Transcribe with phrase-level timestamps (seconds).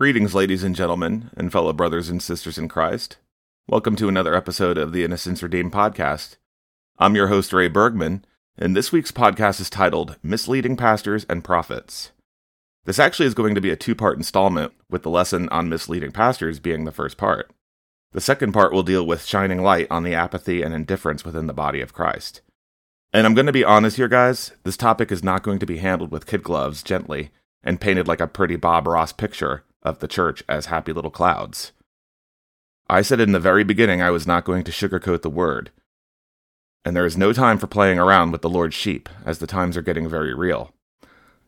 [0.00, 3.18] Greetings, ladies and gentlemen, and fellow brothers and sisters in Christ.
[3.68, 6.36] Welcome to another episode of the Innocence Redeemed podcast.
[6.98, 8.24] I'm your host, Ray Bergman,
[8.56, 12.12] and this week's podcast is titled Misleading Pastors and Prophets.
[12.86, 16.12] This actually is going to be a two part installment, with the lesson on misleading
[16.12, 17.50] pastors being the first part.
[18.12, 21.52] The second part will deal with shining light on the apathy and indifference within the
[21.52, 22.40] body of Christ.
[23.12, 25.76] And I'm going to be honest here, guys, this topic is not going to be
[25.76, 27.32] handled with kid gloves gently
[27.62, 31.72] and painted like a pretty Bob Ross picture of the church as happy little clouds.
[32.88, 35.70] I said in the very beginning I was not going to sugarcoat the word.
[36.84, 39.76] And there is no time for playing around with the Lord's sheep, as the times
[39.76, 40.72] are getting very real.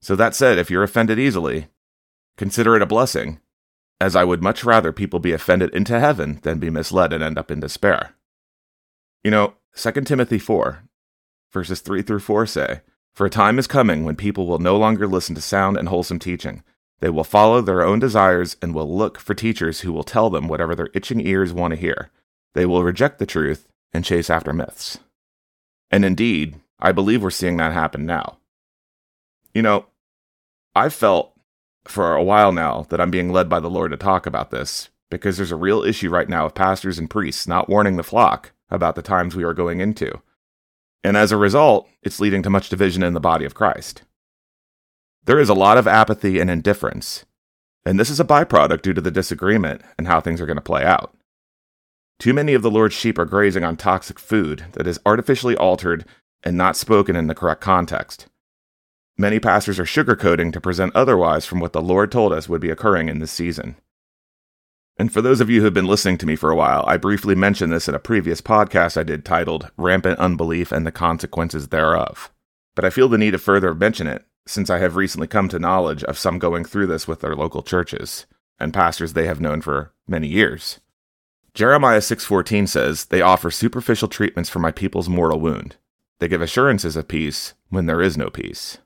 [0.01, 1.69] So, that said, if you're offended easily,
[2.37, 3.41] consider it a blessing,
[4.01, 7.39] as I would much rather people be offended into heaven than be misled and end
[7.39, 8.15] up in despair.
[9.25, 10.85] You know, 2 Timothy 4,
[11.53, 12.81] verses 3 through 4 say,
[13.15, 16.19] For a time is coming when people will no longer listen to sound and wholesome
[16.19, 16.63] teaching
[17.03, 20.47] they will follow their own desires and will look for teachers who will tell them
[20.47, 22.13] whatever their itching ears want to hear.
[22.55, 25.01] They will reject the truth and chase after myths.
[25.91, 28.39] And indeed, I believe we're seeing that happen now.
[29.53, 29.87] You know,
[30.77, 31.35] I've felt
[31.87, 34.89] for a while now that I'm being led by the Lord to talk about this
[35.11, 38.53] because there's a real issue right now of pastors and priests not warning the flock
[38.71, 40.23] about the times we are going into.
[41.03, 44.05] And as a result, it's leading to much division in the body of Christ.
[45.25, 47.25] There is a lot of apathy and indifference,
[47.87, 50.63] and this is a byproduct due to the disagreement and how things are going to
[50.63, 51.17] play out.
[52.19, 56.05] Too many of the Lord's sheep are grazing on toxic food that is artificially altered
[56.43, 58.27] and not spoken in the correct context.
[59.17, 62.71] Many pastors are sugarcoating to present otherwise from what the Lord told us would be
[62.71, 63.77] occurring in this season.
[64.97, 66.97] And for those of you who have been listening to me for a while, I
[66.97, 71.69] briefly mentioned this in a previous podcast I did titled Rampant Unbelief and the Consequences
[71.69, 72.33] Thereof.
[72.75, 75.59] But I feel the need to further mention it since I have recently come to
[75.59, 78.27] knowledge of some going through this with their local churches
[78.59, 80.81] and pastors they have known for many years.
[81.55, 85.77] Jeremiah 6:14 says, "They offer superficial treatments for my people's mortal wound.
[86.19, 88.79] They give assurances of peace when there is no peace."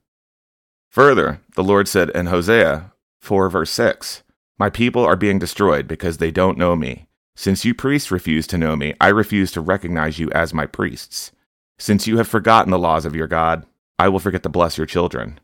[0.89, 4.23] Further, the Lord said in Hosea 4 verse 6,
[4.59, 7.09] "My people are being destroyed because they don't know me.
[7.34, 11.33] Since you priests refuse to know me, I refuse to recognize you as my priests.
[11.78, 13.67] Since you have forgotten the laws of your God,
[13.99, 15.38] I will forget to bless your children."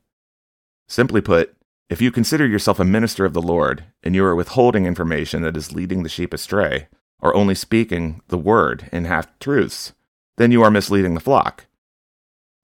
[0.92, 1.56] Simply put,
[1.88, 5.56] if you consider yourself a minister of the Lord and you are withholding information that
[5.56, 6.86] is leading the sheep astray,
[7.18, 9.94] or only speaking the word in half truths,
[10.36, 11.64] then you are misleading the flock.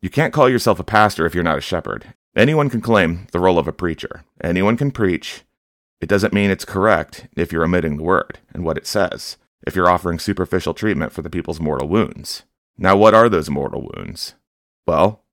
[0.03, 2.13] You can't call yourself a pastor if you're not a shepherd.
[2.37, 4.25] Anyone can claim the role of a preacher.
[4.45, 5.45] Anyone can preach.
[6.03, 9.75] It doesn't mean it's correct if you're omitting the word and what it says, if
[9.75, 12.43] you're offering superficial treatment for the people's mortal wounds.
[12.77, 14.35] Now, what are those mortal wounds?
[14.87, 15.25] Well,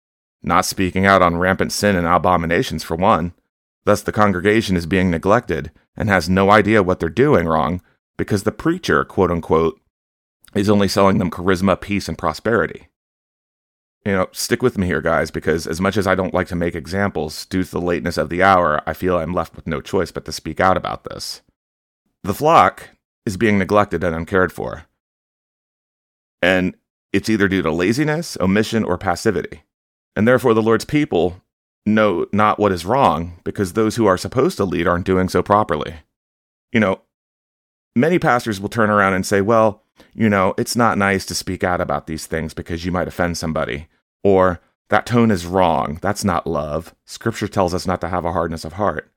[0.46, 3.34] not speaking out on rampant sin and abominations for one.
[3.84, 7.82] Thus, the congregation is being neglected and has no idea what they're doing wrong
[8.18, 9.80] because the preacher, quote unquote,
[10.56, 12.88] is only selling them charisma, peace, and prosperity.
[14.06, 16.56] You know, stick with me here, guys, because as much as I don't like to
[16.56, 19.82] make examples due to the lateness of the hour, I feel I'm left with no
[19.82, 21.42] choice but to speak out about this.
[22.24, 22.90] The flock
[23.26, 24.86] is being neglected and uncared for.
[26.42, 26.76] And
[27.12, 29.64] it's either due to laziness, omission, or passivity.
[30.16, 31.42] And therefore, the Lord's people
[31.86, 35.44] know not what is wrong because those who are supposed to lead aren't doing so
[35.44, 35.96] properly.
[36.72, 37.02] You know,
[37.96, 39.84] many pastors will turn around and say, well,
[40.14, 43.38] you know, it's not nice to speak out about these things because you might offend
[43.38, 43.88] somebody.
[44.24, 44.60] Or,
[44.90, 46.00] that tone is wrong.
[46.02, 46.94] That's not love.
[47.06, 49.12] Scripture tells us not to have a hardness of heart.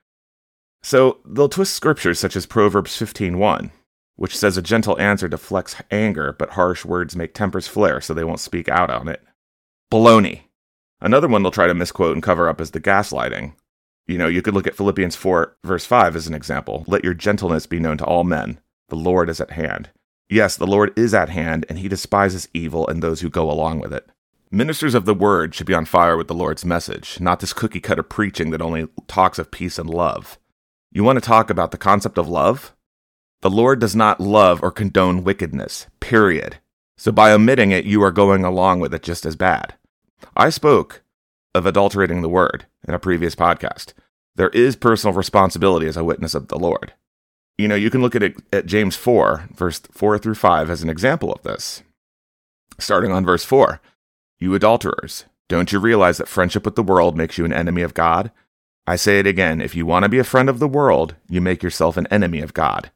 [0.83, 3.71] So they'll twist scriptures such as Proverbs 15:1,
[4.17, 8.25] which says a gentle answer deflects anger, but harsh words make tempers flare, so they
[8.25, 9.23] won't speak out on it.
[9.93, 10.43] Baloney.
[11.01, 13.55] Another one they'll try to misquote and cover up is the gaslighting.
[14.07, 16.85] You know, you could look at Philippians 4, verse 5 as an example.
[16.87, 18.59] Let your gentleness be known to all men.
[18.89, 19.91] The Lord is at hand.
[20.31, 23.81] Yes, the Lord is at hand, and he despises evil and those who go along
[23.81, 24.09] with it.
[24.51, 27.81] Ministers of the word should be on fire with the Lord's message, not this cookie
[27.81, 30.39] cutter preaching that only talks of peace and love.
[30.91, 32.75] You want to talk about the concept of love?
[33.43, 36.57] The Lord does not love or condone wickedness, period.
[36.97, 39.75] So by omitting it, you are going along with it just as bad.
[40.37, 41.03] I spoke
[41.55, 43.93] of adulterating the word in a previous podcast.
[44.37, 46.93] There is personal responsibility as a witness of the Lord.
[47.57, 50.83] You know, you can look at it at James 4, verse 4 through 5 as
[50.83, 51.83] an example of this.
[52.79, 53.81] Starting on verse 4
[54.39, 57.95] You adulterers, don't you realize that friendship with the world makes you an enemy of
[57.95, 58.31] God?
[58.87, 61.41] I say it again if you want to be a friend of the world, you
[61.41, 62.91] make yourself an enemy of God.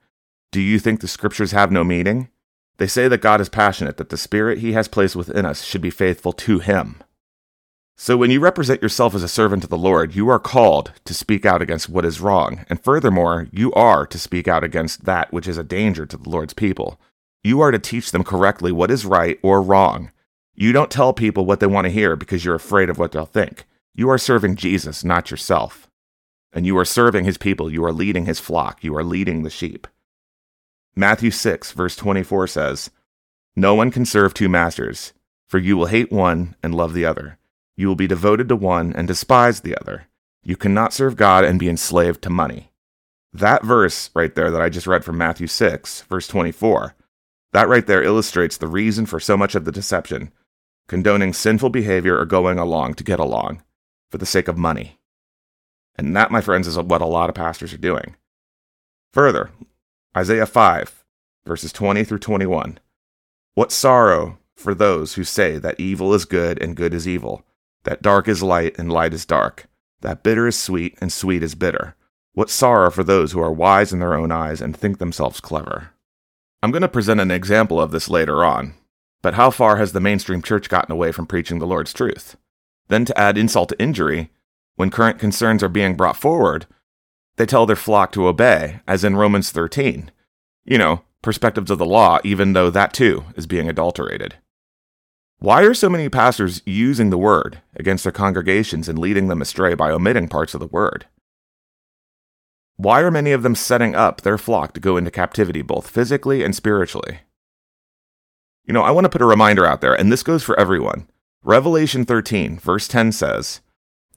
[0.53, 2.29] Do you think the scriptures have no meaning?
[2.77, 5.83] They say that God is passionate, that the spirit he has placed within us should
[5.83, 7.03] be faithful to him.
[7.97, 11.15] So when you represent yourself as a servant of the Lord, you are called to
[11.15, 15.33] speak out against what is wrong, and furthermore, you are to speak out against that
[15.33, 16.99] which is a danger to the Lord's people.
[17.45, 20.11] You are to teach them correctly what is right or wrong.
[20.55, 23.27] You don't tell people what they want to hear because you're afraid of what they'll
[23.27, 23.65] think.
[23.95, 25.89] You are serving Jesus, not yourself.
[26.53, 27.73] And you are serving his people.
[27.73, 28.85] You are leading his flock.
[28.85, 29.87] You are leading the sheep.
[30.95, 32.91] Matthew 6, verse 24 says,
[33.57, 35.13] No one can serve two masters,
[35.49, 37.39] for you will hate one and love the other.
[37.77, 40.09] You will be devoted to one and despise the other.
[40.43, 42.71] You cannot serve God and be enslaved to money.
[43.33, 46.95] That verse right there that I just read from Matthew 6, verse 24,
[47.53, 50.33] that right there illustrates the reason for so much of the deception
[50.89, 53.63] condoning sinful behavior or going along to get along
[54.11, 54.99] for the sake of money.
[55.97, 58.17] And that, my friends, is what a lot of pastors are doing.
[59.13, 59.51] Further,
[60.17, 61.05] Isaiah 5,
[61.47, 62.79] verses 20 through 21.
[63.55, 67.45] What sorrow for those who say that evil is good and good is evil,
[67.85, 69.67] that dark is light and light is dark,
[70.01, 71.95] that bitter is sweet and sweet is bitter.
[72.35, 75.91] What sorrow for those who are wise in their own eyes and think themselves clever.
[76.63, 78.75] I'm going to present an example of this later on,
[79.21, 82.37] but how far has the mainstream church gotten away from preaching the Lord's truth?
[82.89, 84.31] Then, to add insult to injury,
[84.77, 86.67] when current concerns are being brought forward,
[87.37, 90.11] they tell their flock to obey, as in Romans 13.
[90.65, 94.37] You know, perspectives of the law, even though that too is being adulterated.
[95.43, 99.75] Why are so many pastors using the word against their congregations and leading them astray
[99.75, 101.07] by omitting parts of the word?
[102.77, 106.45] Why are many of them setting up their flock to go into captivity both physically
[106.45, 107.23] and spiritually?
[108.67, 111.09] You know, I want to put a reminder out there, and this goes for everyone.
[111.43, 113.63] Revelation 13, verse 10 says,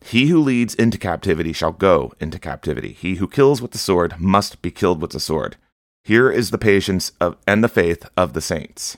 [0.04, 2.92] He who leads into captivity shall go into captivity.
[2.94, 5.58] He who kills with the sword must be killed with the sword.
[6.04, 8.98] Here is the patience of, and the faith of the saints.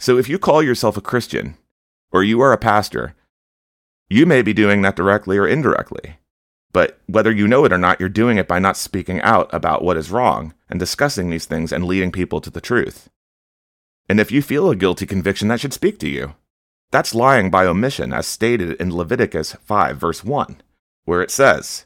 [0.00, 1.58] So if you call yourself a Christian,
[2.10, 3.14] or you are a pastor,
[4.08, 6.16] you may be doing that directly or indirectly.
[6.72, 9.84] But whether you know it or not, you're doing it by not speaking out about
[9.84, 13.10] what is wrong and discussing these things and leading people to the truth.
[14.08, 16.34] And if you feel a guilty conviction, that should speak to you.
[16.90, 20.62] That's lying by omission, as stated in Leviticus 5, verse 1,
[21.04, 21.84] where it says,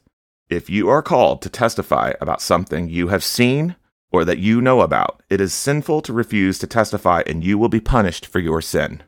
[0.49, 3.75] If you are called to testify about something you have seen
[4.15, 7.69] or that you know about, it is sinful to refuse to testify, and you will
[7.69, 9.03] be punished for your sin.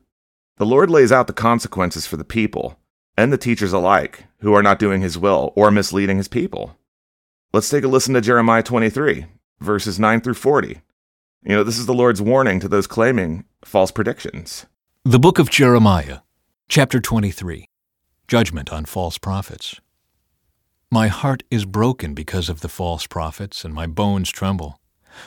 [0.56, 2.76] The Lord lays out the consequences for the people
[3.16, 6.76] and the teachers alike who are not doing his will or misleading his people.
[7.52, 9.26] Let's take a listen to Jeremiah 23,
[9.60, 10.80] verses 9 through 40.
[11.44, 14.66] You know, this is the Lord's warning to those claiming false predictions.
[15.04, 16.18] The book of Jeremiah,
[16.68, 17.68] chapter 23
[18.26, 19.80] Judgment on False Prophets.
[20.90, 24.80] My heart is broken because of the false prophets, and my bones tremble.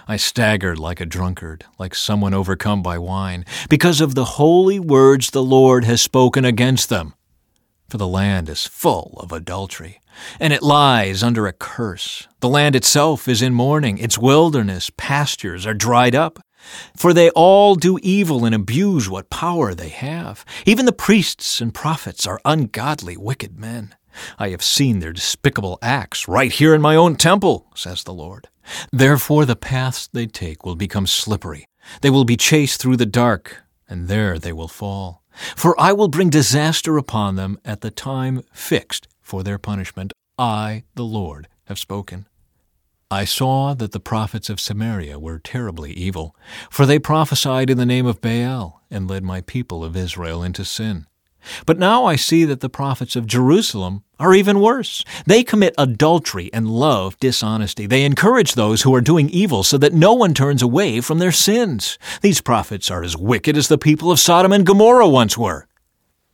[0.08, 5.30] I staggered like a drunkard, like someone overcome by wine, because of the holy words
[5.30, 7.14] the Lord has spoken against them.
[7.90, 10.00] For the land is full of adultery,
[10.40, 12.28] and it lies under a curse.
[12.40, 16.40] The land itself is in mourning, its wilderness pastures are dried up.
[16.96, 20.46] For they all do evil and abuse what power they have.
[20.66, 23.96] Even the priests and prophets are ungodly, wicked men.
[24.38, 28.48] I have seen their despicable acts right here in my own temple, says the Lord.
[28.92, 31.66] Therefore, the paths they take will become slippery.
[32.02, 35.24] They will be chased through the dark, and there they will fall.
[35.56, 40.12] For I will bring disaster upon them at the time fixed for their punishment.
[40.38, 42.28] I, the Lord, have spoken.
[43.12, 46.36] I saw that the prophets of Samaria were terribly evil,
[46.70, 50.64] for they prophesied in the name of Baal and led my people of Israel into
[50.64, 51.08] sin.
[51.66, 55.04] But now I see that the prophets of Jerusalem are even worse.
[55.26, 57.86] They commit adultery and love dishonesty.
[57.88, 61.32] They encourage those who are doing evil so that no one turns away from their
[61.32, 61.98] sins.
[62.22, 65.68] These prophets are as wicked as the people of Sodom and Gomorrah once were.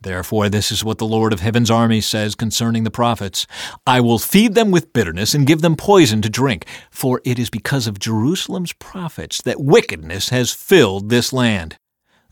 [0.02, 3.48] Therefore, this is what the Lord of heaven's army says concerning the prophets
[3.88, 7.50] I will feed them with bitterness and give them poison to drink, for it is
[7.50, 11.78] because of Jerusalem's prophets that wickedness has filled this land.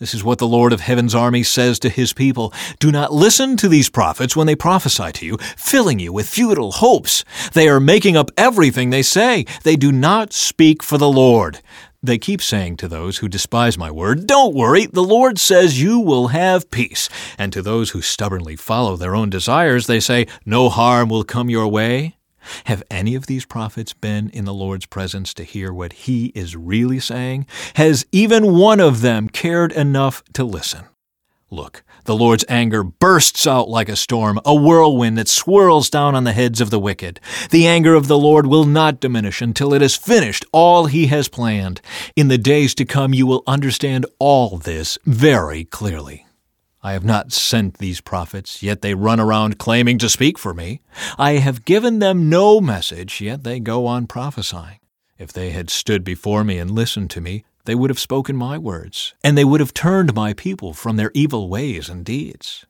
[0.04, 2.54] This is what the Lord of heaven's army says to his people.
[2.78, 6.74] Do not listen to these prophets when they prophesy to you, filling you with futile
[6.74, 7.24] hopes.
[7.54, 9.46] They are making up everything they say.
[9.64, 11.62] They do not speak for the Lord.
[12.02, 16.02] They keep saying to those who despise my word, Don't worry, the Lord says you
[16.02, 17.08] will have peace.
[17.38, 21.50] And to those who stubbornly follow their own desires, they say, No harm will come
[21.50, 22.18] your way.
[22.66, 26.56] Have any of these prophets been in the Lord's presence to hear what he is
[26.56, 27.46] really saying?
[27.76, 30.86] Has even one of them cared enough to listen?
[31.54, 36.24] Look, the Lord's anger bursts out like a storm, a whirlwind that swirls down on
[36.24, 37.20] the heads of the wicked.
[37.52, 41.28] The anger of the Lord will not diminish until it has finished all he has
[41.28, 41.80] planned.
[42.16, 46.26] In the days to come, you will understand all this very clearly.
[46.86, 50.82] I have not sent these prophets, yet they run around claiming to speak for me.
[51.18, 54.80] I have given them no message, yet they go on prophesying.
[55.18, 58.58] If they had stood before me and listened to me, they would have spoken my
[58.58, 62.66] words, and they would have turned my people from their evil ways and deeds.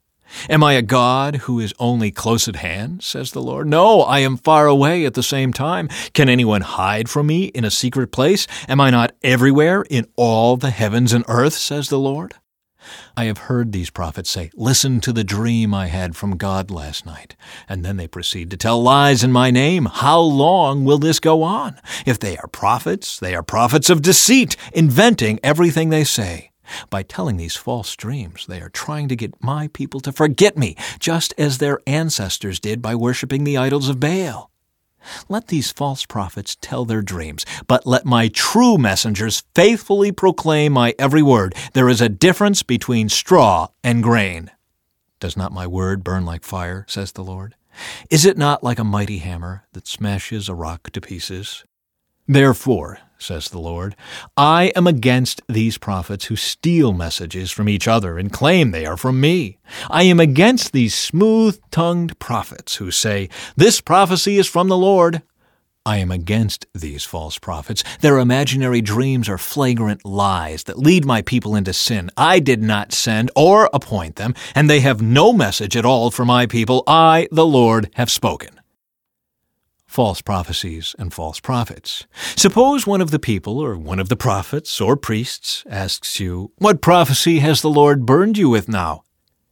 [0.48, 3.68] Am I a God who is only close at hand, says the Lord?
[3.68, 5.90] No, I am far away at the same time.
[6.14, 8.46] Can anyone hide from me in a secret place?
[8.68, 12.36] Am I not everywhere in all the heavens and earth, says the Lord?
[13.16, 17.06] I have heard these prophets say, Listen to the dream I had from God last
[17.06, 17.36] night.
[17.68, 19.86] And then they proceed to tell lies in my name.
[19.86, 21.80] How long will this go on?
[22.06, 26.52] If they are prophets, they are prophets of deceit, inventing everything they say.
[26.90, 30.76] By telling these false dreams, they are trying to get my people to forget me,
[31.00, 34.50] just as their ancestors did by worshiping the idols of Baal.
[35.30, 40.96] Let these false prophets tell their dreams, but let my true messengers faithfully proclaim my
[41.00, 41.56] every word.
[41.74, 44.52] There is a difference between straw and grain.
[45.20, 47.56] Does not my word burn like fire, says the Lord?
[48.10, 51.64] Is it not like a mighty hammer that smashes a rock to pieces?
[52.28, 53.96] Therefore, says the Lord,
[54.36, 58.98] I am against these prophets who steal messages from each other and claim they are
[58.98, 59.58] from me.
[59.90, 65.24] I am against these smooth tongued prophets who say, This prophecy is from the Lord.
[65.86, 67.84] I am against these false prophets.
[68.00, 72.10] Their imaginary dreams are flagrant lies that lead my people into sin.
[72.16, 76.24] I did not send or appoint them, and they have no message at all for
[76.24, 76.84] my people.
[76.88, 78.60] I, the Lord, have spoken
[79.94, 82.08] false prophecies and false prophets.
[82.36, 86.82] Suppose one of the people, or one of the prophets or priests, asks you, What
[86.82, 89.04] prophecy has the Lord burdened you with now?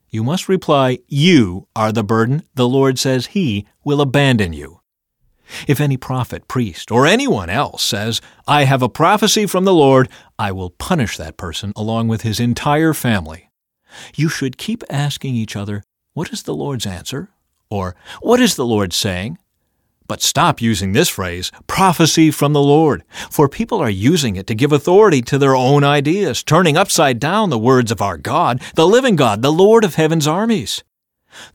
[0.10, 2.42] You must reply, You are the burden.
[2.56, 4.82] The Lord says He will abandon you.
[5.68, 10.10] If any prophet, priest, or anyone else says, I have a prophecy from the Lord,
[10.40, 13.52] I will punish that person along with his entire family.
[14.16, 15.84] You should keep asking each other,
[16.14, 17.30] What is the Lord's answer?
[17.70, 19.38] Or, What is the Lord saying?
[20.12, 24.54] But stop using this phrase, prophecy from the Lord, for people are using it to
[24.54, 28.86] give authority to their own ideas, turning upside down the words of our God, the
[28.86, 30.84] living God, the Lord of heaven's armies.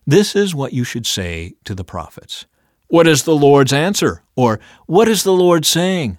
[0.07, 2.47] This is what you should say to the prophets.
[2.89, 4.23] What is the Lord's answer?
[4.37, 6.17] Or, what is the Lord saying?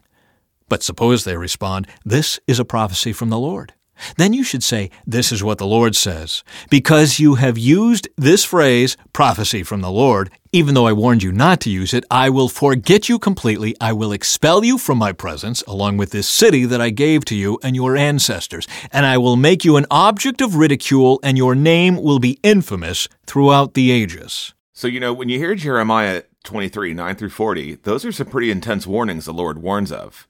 [0.69, 3.73] But suppose they respond, This is a prophecy from the Lord.
[4.17, 6.43] Then you should say, This is what the Lord says.
[6.69, 11.31] Because you have used this phrase, prophecy from the Lord, even though I warned you
[11.31, 13.75] not to use it, I will forget you completely.
[13.79, 17.35] I will expel you from my presence, along with this city that I gave to
[17.35, 21.55] you and your ancestors, and I will make you an object of ridicule, and your
[21.55, 24.53] name will be infamous throughout the ages.
[24.73, 28.51] So, you know, when you hear Jeremiah 23, 9 through 40, those are some pretty
[28.51, 30.27] intense warnings the Lord warns of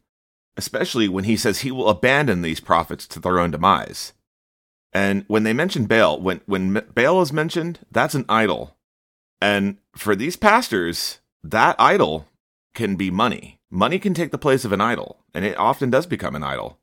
[0.58, 4.14] especially when he says he will abandon these prophets to their own demise.
[4.92, 8.76] And when they mention Baal, when, when Baal is mentioned, that's an idol.
[9.40, 12.28] And for these pastors, that idol
[12.74, 13.60] can be money.
[13.70, 16.80] Money can take the place of an idol, and it often does become an idol.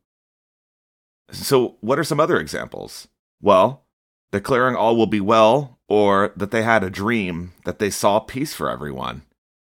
[1.31, 3.09] So, what are some other examples?
[3.41, 3.85] Well,
[4.33, 8.53] declaring all will be well, or that they had a dream, that they saw peace
[8.53, 9.23] for everyone.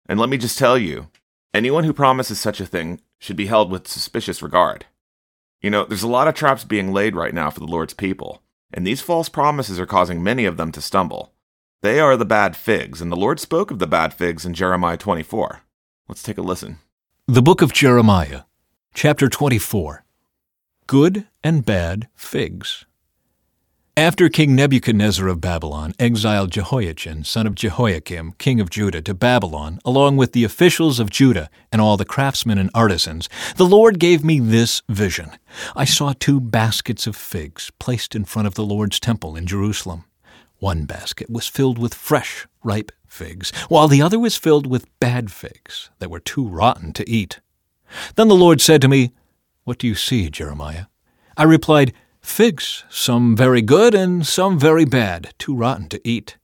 [0.07, 1.09] And let me just tell you,
[1.53, 4.87] anyone who promises such a thing should be held with suspicious regard.
[5.63, 8.43] You know, there's a lot of traps being laid right now for the Lord's people,
[8.73, 11.34] and these false promises are causing many of them to stumble.
[11.85, 14.97] They are the bad figs, and the Lord spoke of the bad figs in Jeremiah
[14.97, 15.61] 24.
[16.09, 16.79] Let's take a listen.
[17.27, 18.45] The book of Jeremiah,
[18.95, 20.03] chapter 24
[20.87, 22.87] Good and Bad Figs.
[23.99, 29.79] After King Nebuchadnezzar of Babylon exiled Jehoiachin, son of Jehoiakim, king of Judah, to Babylon,
[29.85, 34.25] along with the officials of Judah and all the craftsmen and artisans, the Lord gave
[34.25, 35.33] me this vision.
[35.77, 40.05] I saw two baskets of figs placed in front of the Lord's temple in Jerusalem.
[40.65, 45.31] One basket was filled with fresh, ripe figs, while the other was filled with bad
[45.31, 47.41] figs that were too rotten to eat.
[48.17, 49.13] Then the Lord said to me,
[49.65, 50.87] What do you see, Jeremiah?
[51.37, 51.93] I replied,
[52.23, 56.39] Figs, some very good and some very bad, too rotten to eat.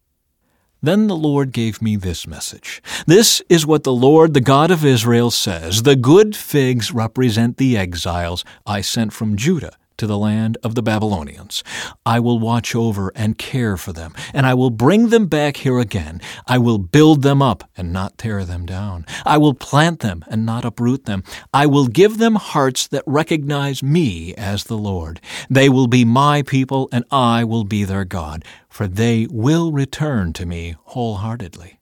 [0.83, 2.83] Then the Lord gave me this message.
[3.07, 7.79] This is what the Lord, the God of Israel, says The good figs represent the
[7.79, 11.63] exiles I sent from Judah to the land of the Babylonians.
[12.07, 15.79] I will watch over and care for them, and I will bring them back here
[15.79, 16.23] again.
[16.47, 19.05] I will build them up and not tear them down.
[19.27, 21.23] I will plant them and not uproot them.
[21.53, 25.21] I will give them hearts that recognize me as the Lord.
[25.51, 30.33] They will be my people, and I will be their God, for they will return
[30.33, 31.79] to me wholeheartedly.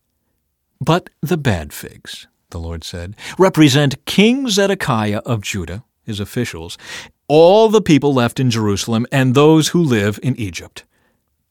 [0.80, 6.76] But the bad figs, the Lord said, represent King Zedekiah of Judah, his officials,
[7.28, 10.84] all the people left in Jerusalem and those who live in Egypt.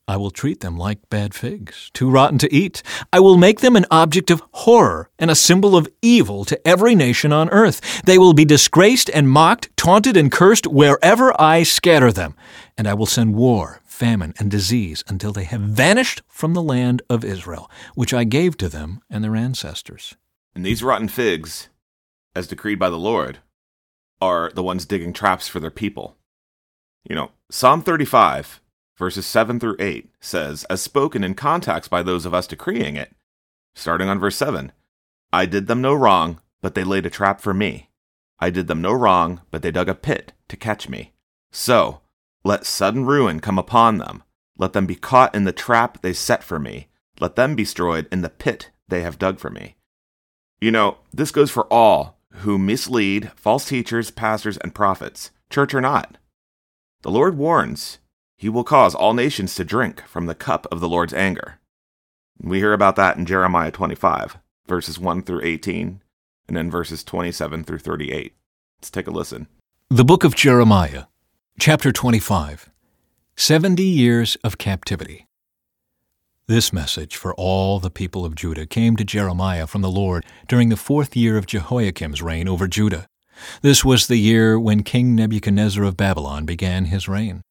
[0.09, 2.81] I will treat them like bad figs, too rotten to eat.
[3.11, 6.95] I will make them an object of horror and a symbol of evil to every
[6.95, 8.01] nation on earth.
[8.03, 12.35] They will be disgraced and mocked, taunted and cursed wherever I scatter them.
[12.77, 17.01] And I will send war, famine, and disease until they have vanished from the land
[17.09, 20.15] of Israel, which I gave to them and their ancestors.
[20.55, 21.67] And these rotten figs,
[22.33, 23.39] as decreed by the Lord,
[24.21, 26.17] are the ones digging traps for their people.
[27.07, 28.61] You know, Psalm 35
[28.97, 33.13] verses 7 through 8 says, as spoken in context by those of us decreeing it,
[33.75, 34.71] starting on verse 7
[35.31, 37.89] I did them no wrong, but they laid a trap for me.
[38.39, 41.13] I did them no wrong, but they dug a pit to catch me.
[41.51, 42.01] So,
[42.43, 44.23] let sudden ruin come upon them.
[44.57, 46.87] Let them be caught in the trap they set for me.
[47.19, 49.75] Let them be destroyed in the pit they have dug for me.
[50.61, 55.81] You know, this goes for all who mislead false teachers, pastors, and prophets, church or
[55.81, 56.17] not.
[57.01, 57.99] The Lord warns
[58.37, 61.59] he will cause all nations to drink from the cup of the Lord's anger.
[62.39, 66.01] We hear about that in Jeremiah 25, verses 1 through 18,
[66.47, 68.33] and then verses 27 through 38.
[68.77, 69.47] Let's take a listen.
[69.89, 71.05] The Book of Jeremiah,
[71.59, 72.69] chapter 25
[73.35, 75.26] 70 Years of Captivity.
[76.49, 80.69] This message for all the people of Judah came to Jeremiah from the Lord during
[80.69, 83.05] the fourth year of Jehoiakim's reign over Judah.
[83.61, 87.41] This was the year when King Nebuchadnezzar of Babylon began his reign.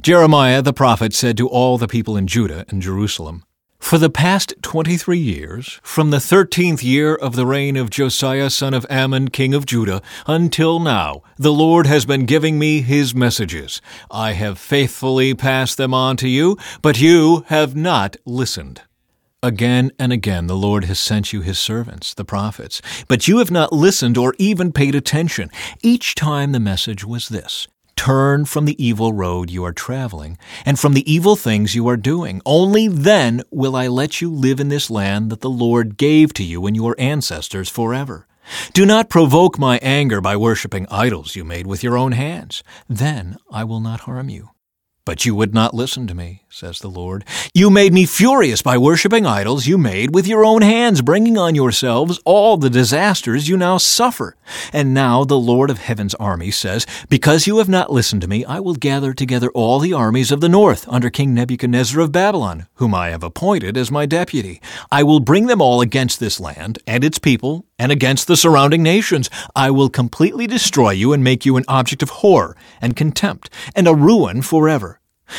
[0.00, 3.44] Jeremiah the prophet said to all the people in Judah and Jerusalem,
[3.84, 8.48] For the past twenty three years, from the thirteenth year of the reign of Josiah
[8.48, 13.14] son of Amon, king of Judah, until now, the Lord has been giving me his
[13.14, 13.82] messages.
[14.10, 18.80] I have faithfully passed them on to you, but you have not listened.
[19.42, 23.50] Again and again the Lord has sent you his servants, the prophets, but you have
[23.50, 25.50] not listened or even paid attention.
[25.82, 30.78] Each time the message was this Turn from the evil road you are traveling, and
[30.78, 32.40] from the evil things you are doing.
[32.44, 36.44] Only then will I let you live in this land that the Lord gave to
[36.44, 38.26] you and your ancestors forever.
[38.72, 42.62] Do not provoke my anger by worshipping idols you made with your own hands.
[42.88, 44.50] Then I will not harm you.
[45.06, 47.26] But you would not listen to me, says the Lord.
[47.52, 51.54] You made me furious by worshipping idols you made with your own hands, bringing on
[51.54, 54.34] yourselves all the disasters you now suffer.
[54.72, 58.46] And now the Lord of heaven's army says, Because you have not listened to me,
[58.46, 62.66] I will gather together all the armies of the north under King Nebuchadnezzar of Babylon,
[62.76, 64.62] whom I have appointed as my deputy.
[64.90, 68.82] I will bring them all against this land and its people and against the surrounding
[68.82, 69.28] nations.
[69.54, 73.86] I will completely destroy you and make you an object of horror and contempt and
[73.86, 74.93] a ruin forever.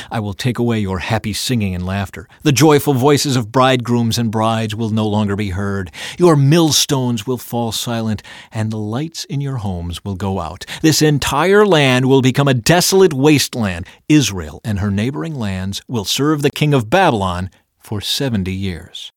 [0.09, 2.27] I will take away your happy singing and laughter.
[2.43, 5.91] The joyful voices of bridegrooms and brides will no longer be heard.
[6.17, 10.65] Your millstones will fall silent, and the lights in your homes will go out.
[10.81, 13.87] This entire land will become a desolate wasteland.
[14.09, 19.11] Israel and her neighboring lands will serve the king of Babylon for seventy years.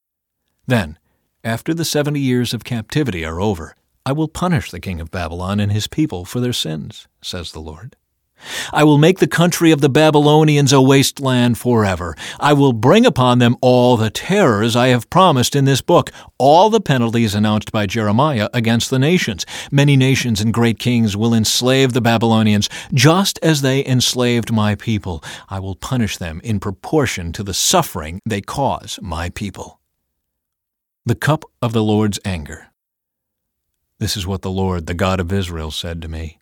[0.66, 0.98] Then,
[1.42, 5.60] after the seventy years of captivity are over, I will punish the king of Babylon
[5.60, 7.96] and his people for their sins, says the Lord.
[8.72, 12.16] I will make the country of the Babylonians a wasteland forever.
[12.38, 16.70] I will bring upon them all the terrors I have promised in this book, all
[16.70, 19.44] the penalties announced by Jeremiah against the nations.
[19.70, 25.22] Many nations and great kings will enslave the Babylonians, just as they enslaved my people.
[25.48, 29.80] I will punish them in proportion to the suffering they cause my people.
[31.04, 32.68] The cup of the Lord's anger.
[33.98, 36.38] This is what the Lord, the God of Israel, said to me.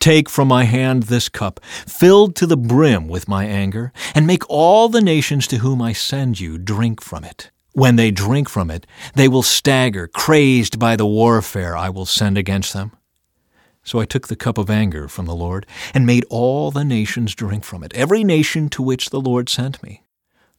[0.00, 4.48] Take from my hand this cup, filled to the brim with my anger, and make
[4.48, 7.50] all the nations to whom I send you drink from it.
[7.72, 12.38] When they drink from it, they will stagger, crazed by the warfare I will send
[12.38, 12.92] against them.
[13.84, 17.34] So I took the cup of anger from the Lord, and made all the nations
[17.34, 20.04] drink from it, every nation to which the Lord sent me.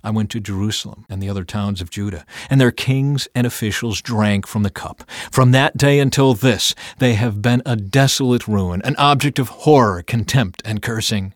[0.04, 4.02] I went to Jerusalem and the other towns of Judah, and their kings and officials
[4.02, 5.04] drank from the cup.
[5.32, 10.02] From that day until this, they have been a desolate ruin, an object of horror,
[10.02, 11.34] contempt, and cursing.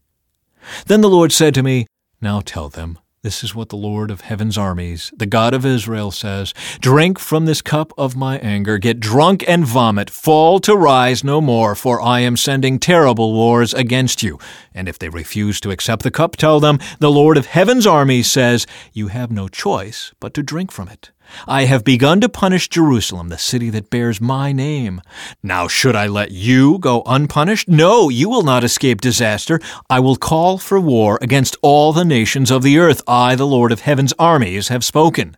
[0.88, 1.88] Then the Lord said to me,
[2.22, 6.12] Now tell them, this is what the Lord of heaven's armies, the God of Israel,
[6.12, 11.24] says Drink from this cup of my anger, get drunk and vomit, fall to rise
[11.24, 14.38] no more, for I am sending terrible wars against you.
[14.76, 18.30] And if they refuse to accept the cup, tell them, The Lord of heaven's armies
[18.30, 21.10] says, You have no choice but to drink from it.
[21.48, 25.02] I have begun to punish Jerusalem, the city that bears my name.
[25.44, 27.68] Now, should I let you go unpunished?
[27.68, 29.60] No, you will not escape disaster.
[29.90, 33.02] I will call for war against all the nations of the earth.
[33.08, 35.38] I, the Lord of heaven's armies, have spoken.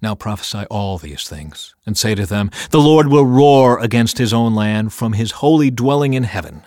[0.00, 4.32] Now prophesy all these things, and say to them, The Lord will roar against his
[4.32, 6.62] own land from his holy dwelling in heaven.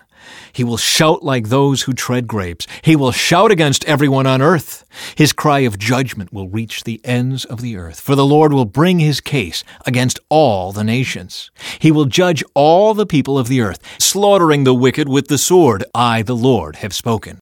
[0.52, 2.66] He will shout like those who tread grapes.
[2.82, 4.84] He will shout against everyone on earth.
[5.16, 8.64] His cry of judgment will reach the ends of the earth, for the Lord will
[8.64, 11.50] bring his case against all the nations.
[11.78, 15.84] He will judge all the people of the earth, slaughtering the wicked with the sword.
[15.94, 17.41] I, the Lord, have spoken.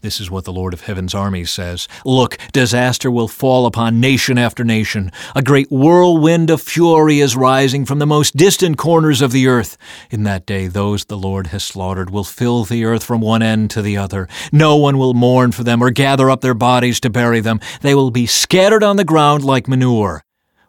[0.00, 4.38] This is what the Lord of Heaven's armies says Look, disaster will fall upon nation
[4.38, 5.10] after nation.
[5.34, 9.76] A great whirlwind of fury is rising from the most distant corners of the earth.
[10.10, 13.70] In that day, those the Lord has slaughtered will fill the earth from one end
[13.70, 14.28] to the other.
[14.52, 17.60] No one will mourn for them or gather up their bodies to bury them.
[17.82, 20.22] They will be scattered on the ground like manure.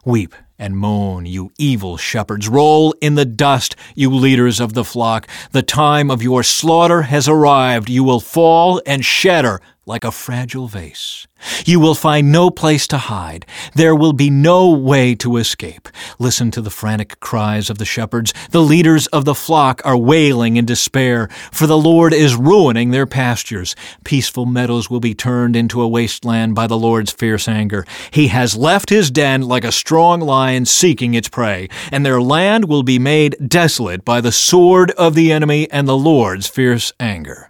[0.04, 2.48] Weep and moan, you evil shepherds.
[2.48, 5.28] Roll in the dust, you leaders of the flock.
[5.52, 7.88] The time of your slaughter has arrived.
[7.88, 11.26] You will fall and shatter like a fragile vase.
[11.64, 13.46] You will find no place to hide.
[13.74, 15.88] There will be no way to escape.
[16.18, 18.34] Listen to the frantic cries of the shepherds.
[18.50, 23.06] The leaders of the flock are wailing in despair, for the Lord is ruining their
[23.06, 23.76] pastures.
[24.04, 27.86] Peaceful meadows will be turned into a wasteland by the Lord's fierce anger.
[28.10, 32.68] He has left his den like a strong lion seeking its prey, and their land
[32.68, 37.47] will be made desolate by the sword of the enemy and the Lord's fierce anger.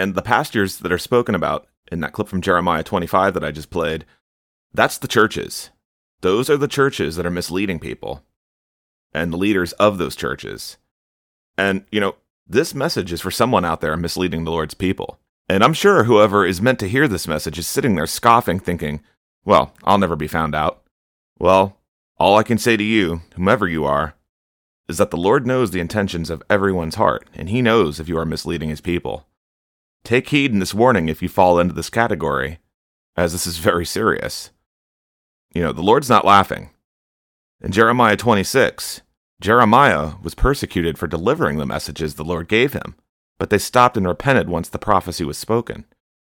[0.00, 3.50] And the pastures that are spoken about in that clip from Jeremiah 25 that I
[3.50, 4.06] just played,
[4.72, 5.68] that's the churches.
[6.22, 8.24] Those are the churches that are misleading people
[9.12, 10.78] and the leaders of those churches.
[11.58, 12.14] And, you know,
[12.46, 15.18] this message is for someone out there misleading the Lord's people.
[15.50, 19.02] And I'm sure whoever is meant to hear this message is sitting there scoffing, thinking,
[19.44, 20.82] well, I'll never be found out.
[21.38, 21.76] Well,
[22.16, 24.14] all I can say to you, whomever you are,
[24.88, 28.16] is that the Lord knows the intentions of everyone's heart, and He knows if you
[28.16, 29.26] are misleading His people.
[30.04, 32.58] Take heed in this warning if you fall into this category,
[33.16, 34.50] as this is very serious.
[35.54, 36.70] You know, the Lord's not laughing.
[37.60, 39.02] In Jeremiah 26,
[39.40, 42.94] Jeremiah was persecuted for delivering the messages the Lord gave him,
[43.38, 45.84] but they stopped and repented once the prophecy was spoken.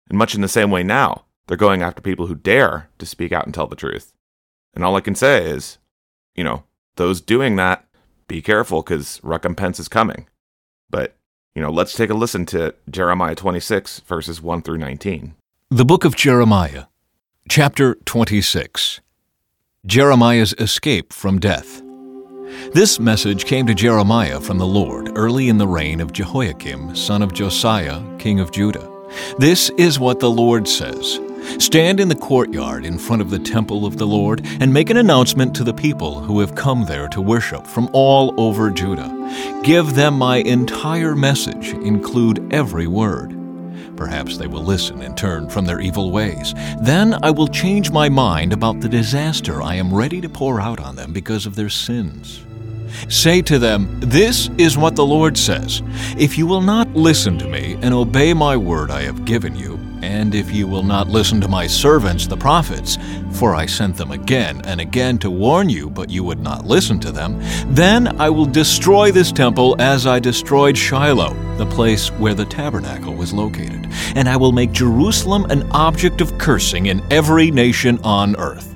[0.09, 3.33] And much in the same way now, they're going after people who dare to speak
[3.33, 4.13] out and tell the truth.
[4.75, 5.79] And all I can say is,
[6.35, 6.65] you know,
[6.97, 7.87] those doing that,
[8.29, 10.29] be careful because recompense is coming.
[10.89, 11.17] But
[11.55, 15.35] you know, let's take a listen to Jeremiah 26, verses 1 through 19.
[15.71, 16.85] The Book of Jeremiah,
[17.49, 19.01] chapter 26
[19.87, 21.83] Jeremiah's Escape from Death.
[22.73, 27.23] This message came to Jeremiah from the Lord early in the reign of Jehoiakim, son
[27.23, 28.89] of Josiah, king of Judah.
[29.39, 31.19] This is what the Lord says
[31.59, 34.97] Stand in the courtyard in front of the temple of the Lord and make an
[34.97, 39.61] announcement to the people who have come there to worship from all over Judah.
[39.63, 43.37] Give them my entire message, include every word.
[43.97, 46.55] Perhaps they will listen and turn from their evil ways.
[46.81, 50.81] Then I will change my mind about the disaster I am ready to pour out
[50.81, 52.43] on them because of their sins.
[53.09, 55.83] Say to them, This is what the Lord says
[56.19, 59.80] If you will not listen to me and obey my word I have given you,
[60.03, 62.99] and if you will not listen to my servants, the prophets,
[63.33, 67.01] for I sent them again and again to warn you, but you would not listen
[67.01, 72.35] to them, then I will destroy this temple as I destroyed Shiloh, the place where
[72.35, 77.51] the tabernacle was located, and I will make Jerusalem an object of cursing in every
[77.51, 78.70] nation on earth.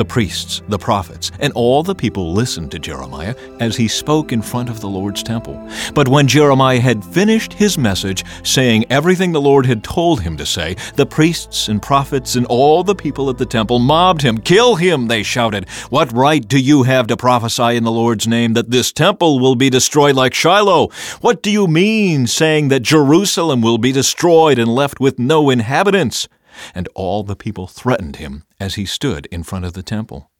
[0.00, 4.40] The priests, the prophets, and all the people listened to Jeremiah as he spoke in
[4.40, 5.62] front of the Lord's temple.
[5.92, 10.46] But when Jeremiah had finished his message, saying everything the Lord had told him to
[10.46, 14.38] say, the priests and prophets and all the people at the temple mobbed him.
[14.38, 15.68] Kill him, they shouted.
[15.90, 19.54] What right do you have to prophesy in the Lord's name that this temple will
[19.54, 20.88] be destroyed like Shiloh?
[21.20, 26.26] What do you mean, saying that Jerusalem will be destroyed and left with no inhabitants?
[26.74, 30.30] And all the people threatened him as he stood in front of the temple.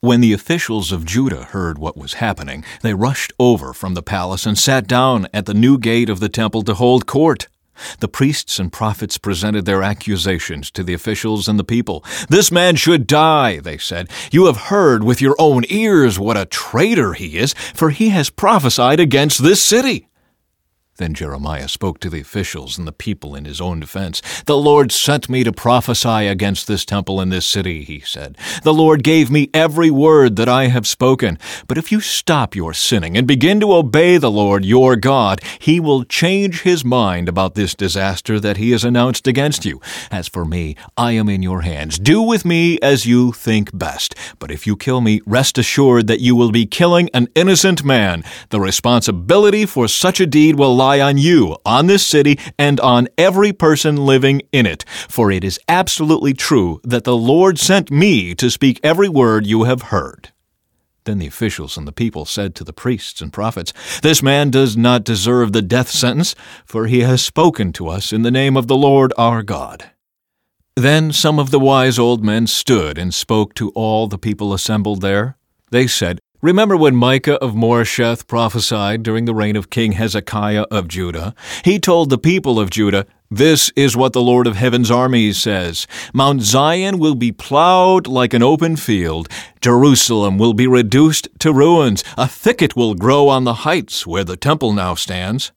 [0.00, 4.44] When the officials of Judah heard what was happening, they rushed over from the palace
[4.44, 7.46] and sat down at the new gate of the temple to hold court.
[8.00, 12.04] The priests and prophets presented their accusations to the officials and the people.
[12.28, 14.10] This man should die, they said.
[14.32, 18.30] You have heard with your own ears what a traitor he is, for he has
[18.30, 20.07] prophesied against this city.
[20.98, 24.20] Then Jeremiah spoke to the officials and the people in his own defense.
[24.46, 28.36] The Lord sent me to prophesy against this temple and this city, he said.
[28.64, 31.38] The Lord gave me every word that I have spoken.
[31.68, 35.78] But if you stop your sinning and begin to obey the Lord your God, he
[35.78, 39.80] will change his mind about this disaster that he has announced against you.
[40.10, 42.00] As for me, I am in your hands.
[42.00, 44.16] Do with me as you think best.
[44.40, 48.24] But if you kill me, rest assured that you will be killing an innocent man.
[48.50, 52.80] The responsibility for such a deed will lie rely on you, on this city, and
[52.80, 54.84] on every person living in it.
[55.08, 59.64] For it is absolutely true that the Lord sent me to speak every word you
[59.64, 60.32] have heard.
[61.04, 63.72] Then the officials and the people said to the priests and prophets,
[64.02, 68.22] This man does not deserve the death sentence, for he has spoken to us in
[68.22, 69.90] the name of the Lord our God.
[70.74, 75.00] Then some of the wise old men stood and spoke to all the people assembled
[75.00, 75.36] there.
[75.70, 80.86] They said, Remember when Micah of Moresheth prophesied during the reign of King Hezekiah of
[80.86, 81.34] Judah?
[81.64, 85.88] He told the people of Judah, This is what the Lord of heaven's armies says
[86.14, 89.28] Mount Zion will be plowed like an open field,
[89.60, 94.36] Jerusalem will be reduced to ruins, a thicket will grow on the heights where the
[94.36, 95.50] temple now stands.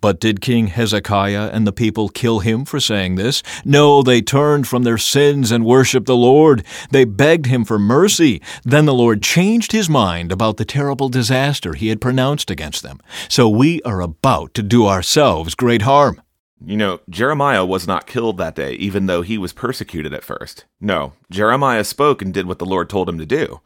[0.00, 3.42] But did King Hezekiah and the people kill him for saying this?
[3.64, 6.64] No, they turned from their sins and worshiped the Lord.
[6.90, 8.40] They begged him for mercy.
[8.64, 13.00] Then the Lord changed his mind about the terrible disaster he had pronounced against them.
[13.28, 16.22] So we are about to do ourselves great harm.
[16.64, 20.64] You know, Jeremiah was not killed that day, even though he was persecuted at first.
[20.80, 23.60] No, Jeremiah spoke and did what the Lord told him to do.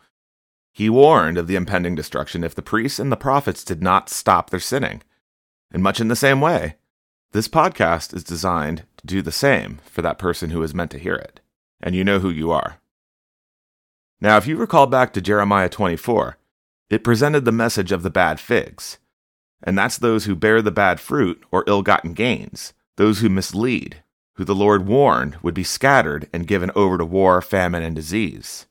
[0.72, 4.50] He warned of the impending destruction if the priests and the prophets did not stop
[4.50, 5.02] their sinning.
[5.76, 6.76] And much in the same way,
[7.32, 10.98] this podcast is designed to do the same for that person who is meant to
[10.98, 11.40] hear it.
[11.82, 12.78] And you know who you are.
[14.18, 16.38] Now, if you recall back to Jeremiah 24,
[16.88, 18.96] it presented the message of the bad figs.
[19.62, 24.02] And that's those who bear the bad fruit or ill gotten gains, those who mislead,
[24.36, 28.64] who the Lord warned would be scattered and given over to war, famine, and disease.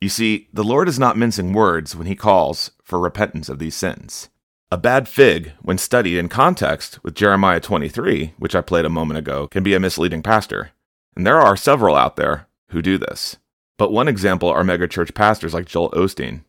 [0.00, 3.74] You see, the Lord is not mincing words when he calls for repentance of these
[3.74, 4.28] sins.
[4.68, 9.16] A bad fig, when studied in context with Jeremiah 23, which I played a moment
[9.16, 10.72] ago, can be a misleading pastor.
[11.14, 13.36] And there are several out there who do this.
[13.78, 16.42] But one example are megachurch pastors like Joel Osteen.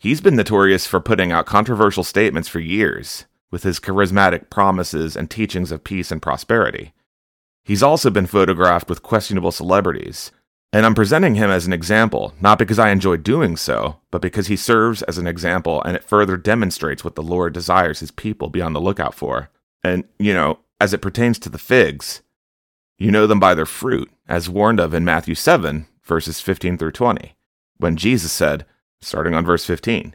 [0.00, 5.30] He's been notorious for putting out controversial statements for years, with his charismatic promises and
[5.30, 6.94] teachings of peace and prosperity.
[7.64, 10.32] He's also been photographed with questionable celebrities,
[10.76, 14.48] and I'm presenting him as an example, not because I enjoy doing so, but because
[14.48, 18.50] he serves as an example and it further demonstrates what the Lord desires his people
[18.50, 19.48] be on the lookout for.
[19.82, 22.20] And, you know, as it pertains to the figs,
[22.98, 26.92] you know them by their fruit, as warned of in Matthew 7, verses 15 through
[26.92, 27.34] 20,
[27.78, 28.66] when Jesus said,
[29.00, 30.14] starting on verse 15,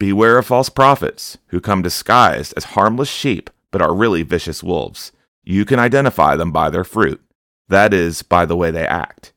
[0.00, 5.12] Beware of false prophets who come disguised as harmless sheep, but are really vicious wolves.
[5.44, 7.22] You can identify them by their fruit,
[7.68, 9.32] that is, by the way they act.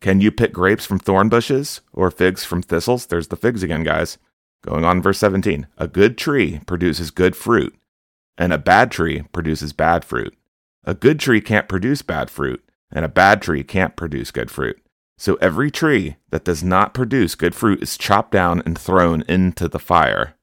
[0.00, 3.06] Can you pick grapes from thorn bushes or figs from thistles?
[3.06, 4.18] There's the figs again, guys.
[4.62, 5.66] Going on, verse 17.
[5.76, 7.76] A good tree produces good fruit,
[8.36, 10.36] and a bad tree produces bad fruit.
[10.84, 14.80] A good tree can't produce bad fruit, and a bad tree can't produce good fruit.
[15.16, 19.66] So every tree that does not produce good fruit is chopped down and thrown into
[19.66, 20.34] the fire.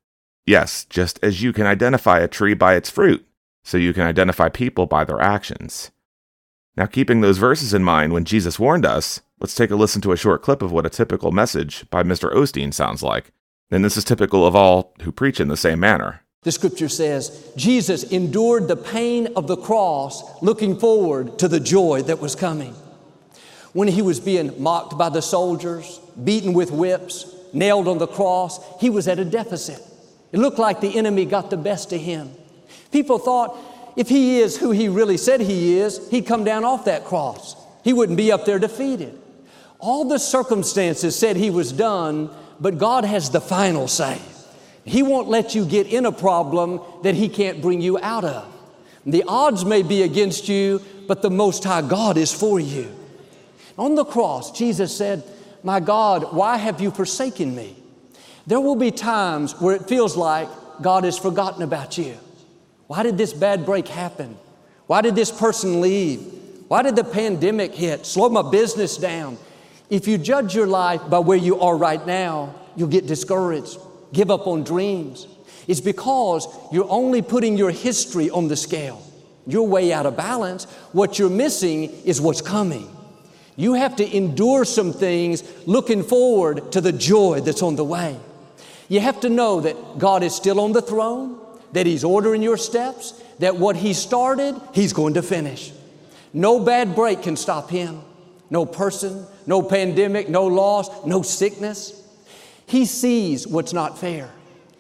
[0.45, 3.25] Yes, just as you can identify a tree by its fruit,
[3.63, 5.91] so you can identify people by their actions.
[6.77, 10.12] Now, keeping those verses in mind when Jesus warned us, let's take a listen to
[10.12, 12.34] a short clip of what a typical message by Mr.
[12.34, 13.32] Osteen sounds like.
[13.71, 16.21] And this is typical of all who preach in the same manner.
[16.43, 22.04] The scripture says Jesus endured the pain of the cross, looking forward to the joy
[22.04, 22.76] that was coming.
[23.74, 28.60] When he was being mocked by the soldiers, beaten with whips, nailed on the cross,
[28.80, 29.82] he was at a deficit.
[30.32, 32.32] It looked like the enemy got the best of him.
[32.91, 33.58] People thought
[33.95, 37.56] if he is who he really said he is, he'd come down off that cross.
[37.84, 39.19] He wouldn't be up there defeated.
[39.79, 44.19] All the circumstances said he was done, but God has the final say.
[44.83, 48.51] He won't let you get in a problem that he can't bring you out of.
[49.05, 52.91] The odds may be against you, but the Most High God is for you.
[53.77, 55.23] On the cross, Jesus said,
[55.63, 57.75] My God, why have you forsaken me?
[58.47, 60.47] There will be times where it feels like
[60.81, 62.15] God has forgotten about you.
[62.88, 64.38] Why did this bad break happen?
[64.88, 66.21] Why did this person leave?
[66.67, 68.05] Why did the pandemic hit?
[68.05, 69.38] Slow my business down.
[69.89, 73.78] If you judge your life by where you are right now, you'll get discouraged,
[74.13, 75.28] give up on dreams.
[75.67, 79.02] It's because you're only putting your history on the scale.
[79.48, 80.65] You're way out of balance.
[80.91, 82.89] What you're missing is what's coming.
[83.56, 88.19] You have to endure some things looking forward to the joy that's on the way.
[88.89, 91.39] You have to know that God is still on the throne
[91.76, 95.71] that He's ordering your steps, that what He started, He's going to finish.
[96.34, 98.02] No bad break can stop Him.
[98.55, 102.01] No person, no pandemic, no loss, no sickness.
[102.67, 104.29] He sees what's not fair.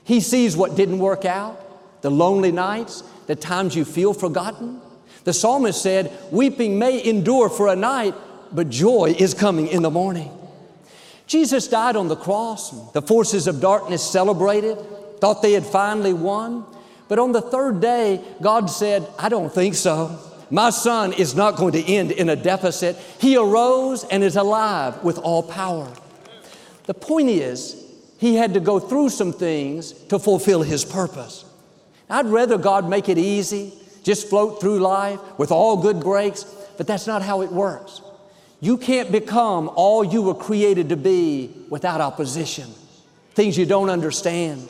[0.05, 4.79] He sees what didn't work out, the lonely nights, the times you feel forgotten.
[5.25, 8.15] The psalmist said, Weeping may endure for a night,
[8.49, 10.31] but joy is coming in the morning.
[11.27, 12.71] Jesus died on the cross.
[12.93, 14.77] The forces of darkness celebrated,
[15.19, 16.63] thought they had finally won.
[17.09, 20.17] But on the third day, God said, I don't think so.
[20.49, 22.95] My son is not going to end in a deficit.
[23.19, 25.91] He arose and is alive with all power.
[26.85, 27.81] The point is,
[28.17, 31.45] He had to go through some things to fulfill His purpose.
[32.09, 36.43] I'd rather God make it easy, just float through life with all good breaks,
[36.77, 38.01] but that's not how it works.
[38.61, 42.71] You can't become all you were created to be without opposition,
[43.33, 44.67] things you don't understand,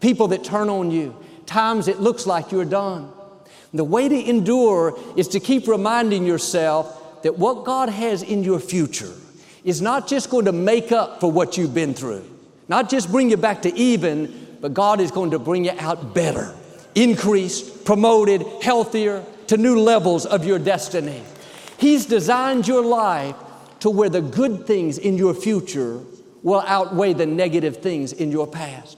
[0.00, 1.14] people that turn on you,
[1.46, 3.10] times it looks like you're done.
[3.72, 8.60] The way to endure is to keep reminding yourself that what God has in your
[8.60, 9.12] future
[9.64, 12.24] is not just going to make up for what you've been through,
[12.68, 16.14] not just bring you back to even, but God is going to bring you out
[16.14, 16.54] better,
[16.94, 21.22] increased, promoted, healthier, to new levels of your destiny.
[21.78, 23.36] He's designed your life
[23.80, 26.00] to where the good things in your future
[26.42, 28.96] will outweigh the negative things in your past.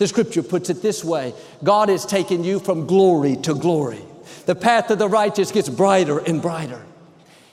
[0.00, 4.00] The scripture puts it this way God has taken you from glory to glory.
[4.46, 6.82] The path of the righteous gets brighter and brighter.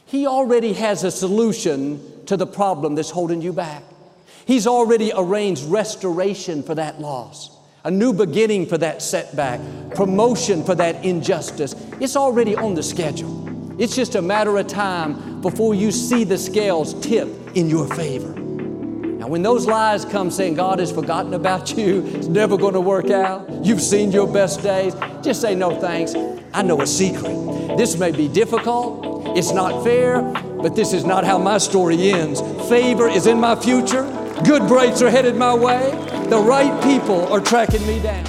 [0.06, 3.84] He already has a solution to the problem that's holding you back.
[4.46, 7.52] He's already arranged restoration for that loss,
[7.84, 9.60] a new beginning for that setback,
[9.94, 11.76] promotion for that injustice.
[12.00, 13.78] It's already on the schedule.
[13.78, 18.47] It's just a matter of time before you see the scales tip in your favor.
[19.18, 22.82] Now, when those lies come saying God has forgotten about you, it's never going to
[22.82, 26.14] work out, you've seen your best days, just say no thanks.
[26.54, 27.78] I know a secret.
[27.78, 30.22] This may be difficult, it's not fair,
[30.62, 32.42] but this is not how my story ends.
[32.70, 34.04] Favor is in my future,
[34.46, 35.92] good breaks are headed my way,
[36.30, 38.26] the right people are tracking me down.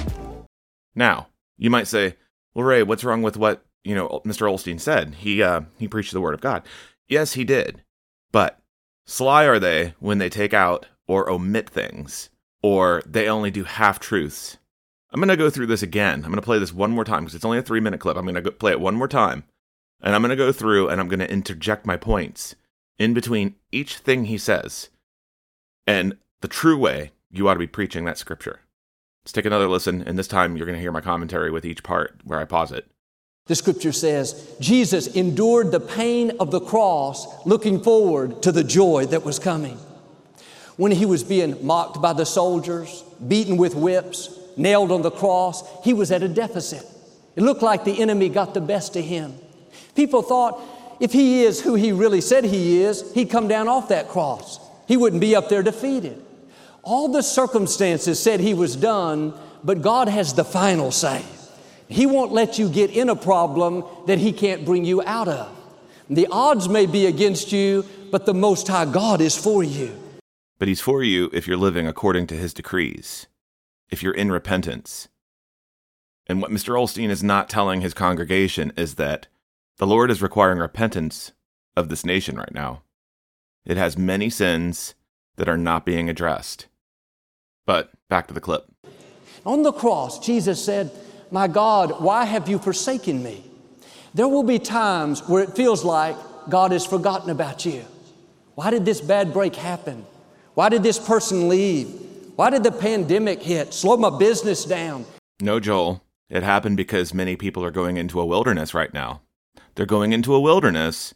[0.95, 2.15] Now, you might say,
[2.55, 4.51] well, Ray, what's wrong with what you know Mr.
[4.51, 5.15] Osteen said?
[5.15, 6.63] He uh, he preached the word of God.
[7.07, 7.83] Yes, he did,
[8.31, 8.58] but
[9.09, 12.29] sly are they when they take out or omit things,
[12.61, 14.57] or they only do half truths.
[15.11, 16.23] I'm going to go through this again.
[16.23, 18.15] I'm going to play this one more time because it's only a three minute clip.
[18.15, 19.43] I'm going to play it one more time.
[20.01, 22.55] And I'm going to go through and I'm going to interject my points
[22.99, 24.89] in between each thing he says.
[25.87, 28.61] And the true way you ought to be preaching that scripture.
[29.23, 31.83] Let's take another listen, and this time you're going to hear my commentary with each
[31.83, 32.85] part where I pause it.
[33.49, 39.07] The scripture says Jesus endured the pain of the cross, looking forward to the joy
[39.07, 39.79] that was coming.
[40.77, 45.63] When he was being mocked by the soldiers, beaten with whips, nailed on the cross,
[45.83, 46.85] he was at a deficit.
[47.35, 49.33] It looked like the enemy got the best of him.
[49.95, 50.61] People thought
[50.99, 54.59] if he is who he really said he is, he'd come down off that cross.
[54.87, 56.23] He wouldn't be up there defeated.
[56.83, 59.33] All the circumstances said he was done,
[59.63, 61.23] but God has the final say.
[61.89, 65.55] He won't let you get in a problem that He can't bring you out of.
[66.09, 69.97] The odds may be against you, but the Most High God is for you.
[70.59, 73.27] But He's for you if you're living according to His decrees,
[73.89, 75.09] if you're in repentance.
[76.27, 76.75] And what Mr.
[76.75, 79.27] Osteen is not telling his congregation is that
[79.77, 81.31] the Lord is requiring repentance
[81.75, 82.83] of this nation right now.
[83.65, 84.93] It has many sins
[85.37, 86.67] that are not being addressed.
[87.65, 88.65] But back to the clip.
[89.43, 90.91] On the cross, Jesus said,
[91.31, 93.43] My God, why have you forsaken me?
[94.13, 96.15] There will be times where it feels like
[96.49, 97.85] God has forgotten about you.
[98.55, 100.05] Why did this bad break happen?
[100.55, 101.87] Why did this person leave?
[102.35, 103.73] Why did the pandemic hit?
[103.73, 105.05] Slow my business down.
[105.41, 106.03] No, Joel.
[106.29, 109.21] It happened because many people are going into a wilderness right now.
[109.75, 111.13] They're going into a wilderness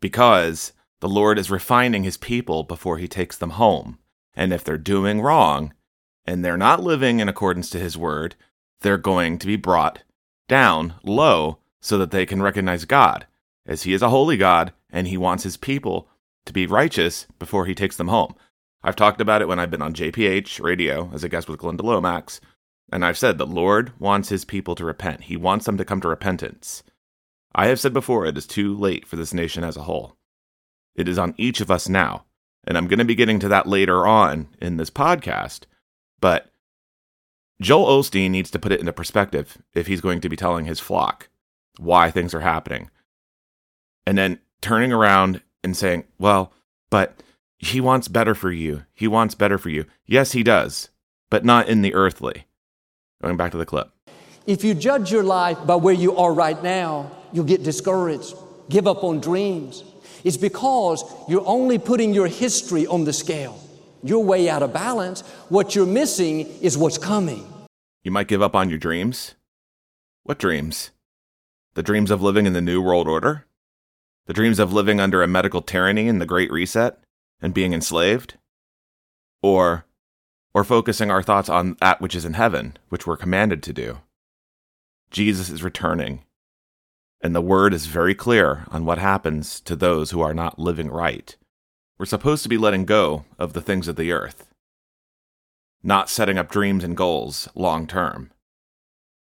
[0.00, 3.98] because the Lord is refining his people before he takes them home.
[4.34, 5.72] And if they're doing wrong
[6.26, 8.34] and they're not living in accordance to his word,
[8.82, 10.02] they're going to be brought
[10.48, 13.26] down low so that they can recognize God,
[13.66, 16.08] as he is a holy God and he wants his people
[16.44, 18.34] to be righteous before he takes them home.
[18.82, 21.82] I've talked about it when I've been on JPH radio as a guest with Glenda
[21.82, 22.40] Lomax,
[22.90, 25.22] and I've said the Lord wants his people to repent.
[25.22, 26.82] He wants them to come to repentance.
[27.54, 30.16] I have said before it is too late for this nation as a whole.
[30.94, 32.24] It is on each of us now,
[32.66, 35.62] and I'm going to be getting to that later on in this podcast.
[36.20, 36.51] But
[37.62, 40.80] Joel Osteen needs to put it into perspective if he's going to be telling his
[40.80, 41.28] flock
[41.78, 42.90] why things are happening.
[44.04, 46.52] And then turning around and saying, well,
[46.90, 47.22] but
[47.58, 48.82] he wants better for you.
[48.92, 49.84] He wants better for you.
[50.06, 50.90] Yes, he does,
[51.30, 52.46] but not in the earthly.
[53.22, 53.90] Going back to the clip.
[54.44, 58.34] If you judge your life by where you are right now, you'll get discouraged,
[58.68, 59.84] give up on dreams.
[60.24, 63.60] It's because you're only putting your history on the scale.
[64.02, 65.20] You're way out of balance.
[65.48, 67.51] What you're missing is what's coming.
[68.02, 69.36] You might give up on your dreams.
[70.24, 70.90] What dreams?
[71.74, 73.46] The dreams of living in the New World Order?
[74.26, 76.98] The dreams of living under a medical tyranny in the Great Reset
[77.40, 78.38] and being enslaved?
[79.40, 79.86] Or,
[80.52, 83.98] or focusing our thoughts on that which is in heaven, which we're commanded to do?
[85.12, 86.24] Jesus is returning,
[87.20, 90.90] and the word is very clear on what happens to those who are not living
[90.90, 91.36] right.
[91.98, 94.51] We're supposed to be letting go of the things of the earth.
[95.82, 98.30] Not setting up dreams and goals long term.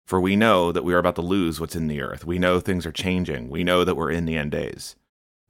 [0.06, 2.24] For we know that we are about to lose what's in the earth.
[2.24, 3.50] We know things are changing.
[3.50, 4.94] We know that we're in the end days.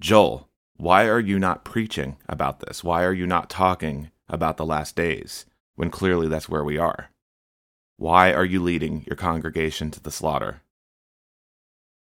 [0.01, 2.82] Joel, why are you not preaching about this?
[2.82, 5.44] Why are you not talking about the last days
[5.74, 7.11] when clearly that's where we are?
[7.99, 10.62] Why are you leading your congregation to the slaughter?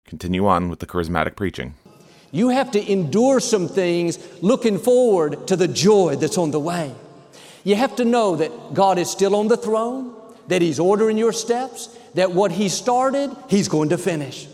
[0.06, 1.76] Continue on with the charismatic preaching.
[2.32, 6.96] You have to endure some things looking forward to the joy that's on the way.
[7.64, 10.16] You have to know that God is still on the throne,
[10.48, 14.48] that He's ordering your steps, that what He started, He's going to finish.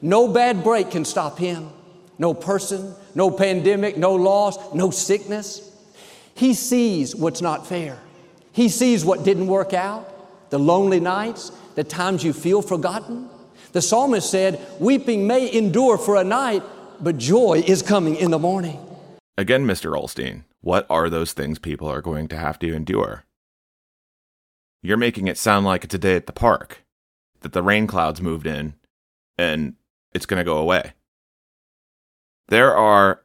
[0.00, 1.70] No bad break can stop Him.
[2.18, 5.70] No person, no pandemic, no loss, no sickness.
[6.34, 7.98] He sees what's not fair.
[8.52, 13.28] He sees what didn't work out, the lonely nights, the times you feel forgotten.
[13.72, 16.62] The psalmist said, Weeping may endure for a night,
[17.00, 18.78] but joy is coming in the morning.
[19.36, 20.00] Again, Mr.
[20.00, 23.24] Osteen, what are those things people are going to have to endure?
[24.82, 26.84] You're making it sound like it's a day at the park,
[27.42, 28.72] that the rain clouds moved in
[29.36, 29.74] and
[30.14, 30.94] it's going to go away.
[32.48, 33.22] There are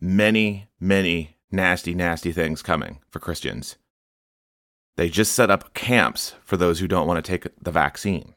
[0.00, 3.76] many, many nasty, nasty things coming for Christians.
[4.96, 8.34] They just set up camps for those who don't want to take the vaccine.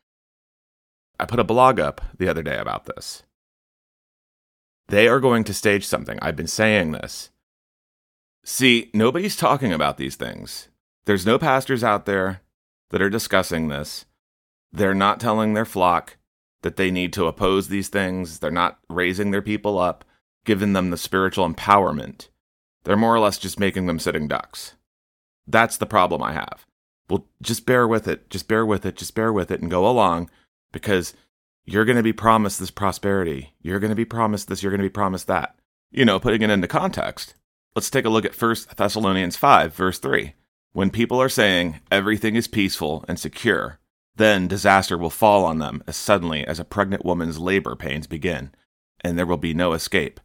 [1.20, 3.24] I put a blog up the other day about this.
[4.90, 6.20] They are going to stage something.
[6.22, 7.32] I've been saying this.
[8.44, 10.68] See, nobody's talking about these things.
[11.06, 12.42] There's no pastors out there
[12.90, 14.06] that are discussing this.
[14.72, 16.18] They're not telling their flock
[16.62, 18.40] that they need to oppose these things.
[18.40, 20.04] They're not raising their people up,
[20.46, 22.30] giving them the spiritual empowerment.
[22.84, 24.74] They're more or less just making them sitting ducks.
[25.48, 26.66] That's the problem I have.
[27.10, 28.30] Well, just bear with it.
[28.30, 28.96] Just bear with it.
[28.96, 30.30] Just bear with it and go along
[30.72, 31.14] because
[31.66, 33.54] you're going to be promised this prosperity.
[33.62, 34.64] You're going to be promised this.
[34.64, 35.56] You're going to be promised that.
[35.92, 37.36] You know, putting it into context,
[37.76, 40.34] let's take a look at 1 Thessalonians 5, verse 3.
[40.74, 43.80] When people are saying everything is peaceful and secure,
[44.16, 48.52] then disaster will fall on them as suddenly as a pregnant woman's labor pains begin,
[49.02, 50.20] and there will be no escape.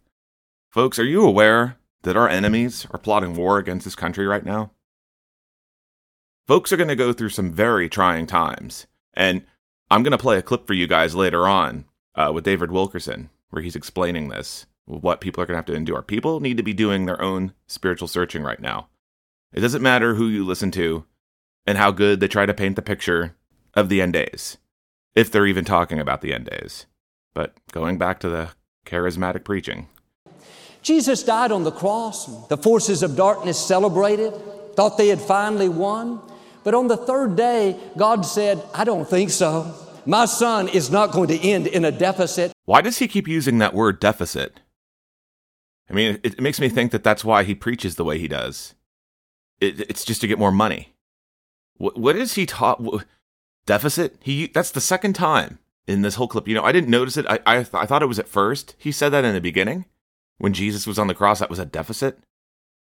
[0.70, 4.72] Folks, are you aware that our enemies are plotting war against this country right now?
[6.46, 9.44] Folks are going to go through some very trying times, and
[9.90, 13.30] I'm going to play a clip for you guys later on uh, with David Wilkerson,
[13.50, 16.02] where he's explaining this, what people are going to have to endure.
[16.02, 18.88] People need to be doing their own spiritual searching right now.
[19.52, 21.04] It doesn't matter who you listen to
[21.66, 23.36] and how good they try to paint the picture
[23.74, 24.56] of the end days,
[25.14, 26.86] if they're even talking about the end days.
[27.34, 28.50] But going back to the
[28.86, 29.88] charismatic preaching.
[30.82, 32.48] Jesus died on the cross.
[32.48, 34.32] The forces of darkness celebrated,
[34.74, 36.20] thought they had finally won.
[36.64, 39.74] But on the third day, God said, I don't think so.
[40.06, 42.52] My son is not going to end in a deficit.
[42.64, 44.60] Why does he keep using that word deficit?
[45.90, 48.28] I mean, it, it makes me think that that's why he preaches the way he
[48.28, 48.74] does.
[49.60, 50.94] It, it's just to get more money.
[51.76, 52.82] What, what is he taught?
[53.66, 54.16] Deficit?
[54.20, 56.48] He that's the second time in this whole clip.
[56.48, 57.26] You know, I didn't notice it.
[57.28, 58.74] I I, th- I thought it was at first.
[58.78, 59.84] He said that in the beginning
[60.38, 61.40] when Jesus was on the cross.
[61.40, 62.18] That was a deficit.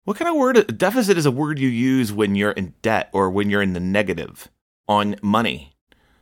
[0.05, 0.79] What kind of word?
[0.79, 3.81] Deficit is a word you use when you're in debt or when you're in the
[3.81, 4.49] negative
[4.89, 5.75] on money.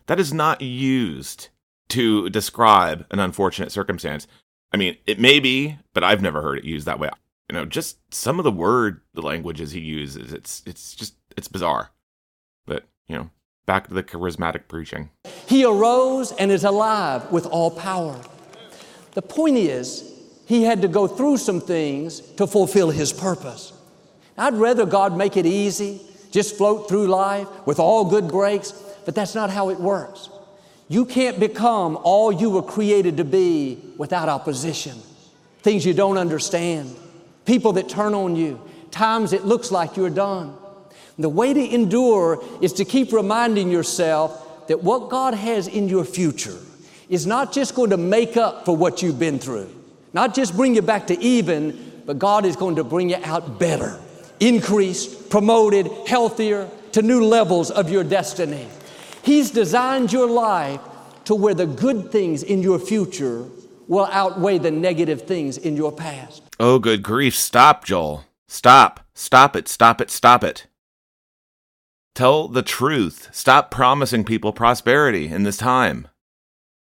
[0.06, 1.48] That is not used
[1.90, 4.26] to describe an unfortunate circumstance.
[4.74, 7.08] I mean, it may be, but I've never heard it used that way.
[7.48, 11.46] You know, just some of the word the languages he uses, it's it's just it's
[11.46, 11.92] bizarre.
[12.66, 13.30] But, you know,
[13.66, 15.10] back to the charismatic preaching.
[15.46, 18.20] He arose and is alive with all power.
[19.12, 20.10] The point is,
[20.44, 23.72] he had to go through some things to fulfill his purpose.
[24.36, 26.00] I'd rather God make it easy,
[26.32, 28.72] just float through life with all good breaks,
[29.04, 30.30] but that's not how it works.
[30.88, 34.98] You can't become all you were created to be without opposition,
[35.60, 36.94] things you don't understand,
[37.46, 38.60] people that turn on you,
[38.90, 40.54] times it looks like you're done.
[41.18, 46.04] The way to endure is to keep reminding yourself that what God has in your
[46.04, 46.58] future
[47.08, 49.70] is not just going to make up for what you've been through,
[50.12, 53.58] not just bring you back to even, but God is going to bring you out
[53.58, 54.00] better
[54.40, 58.66] increased, promoted, healthier, to new levels of your destiny.
[59.24, 60.80] He's designed your life
[61.24, 63.46] to where the good things in your future
[63.88, 66.42] will outweigh the negative things in your past.
[66.60, 67.34] Oh, good grief.
[67.34, 68.24] Stop, Joel.
[68.48, 69.00] Stop.
[69.14, 69.68] Stop it.
[69.68, 70.10] Stop it.
[70.10, 70.66] Stop it.
[72.14, 73.28] Tell the truth.
[73.32, 76.08] Stop promising people prosperity in this time.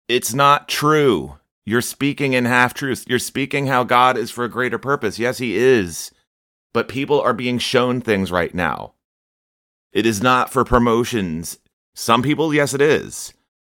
[0.08, 1.38] It's not true.
[1.66, 3.06] You're speaking in half truths.
[3.08, 5.20] You're speaking how God is for a greater purpose.
[5.20, 6.12] Yes, He is
[6.74, 8.94] but people are being shown things right now.
[9.92, 11.58] It is not for promotions.
[11.94, 13.34] Some people, yes, it is.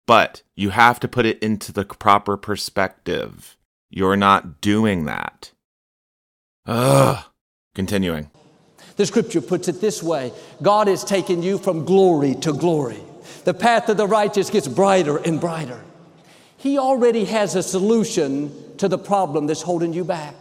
[0.05, 3.57] But you have to put it into the proper perspective.
[3.89, 5.51] You're not doing that.
[6.65, 7.23] Ugh.
[7.75, 8.29] Continuing.
[8.95, 13.01] The scripture puts it this way God has taken you from glory to glory.
[13.45, 15.83] The path of the righteous gets brighter and brighter.
[16.57, 20.35] He already has a solution to the problem that's holding you back.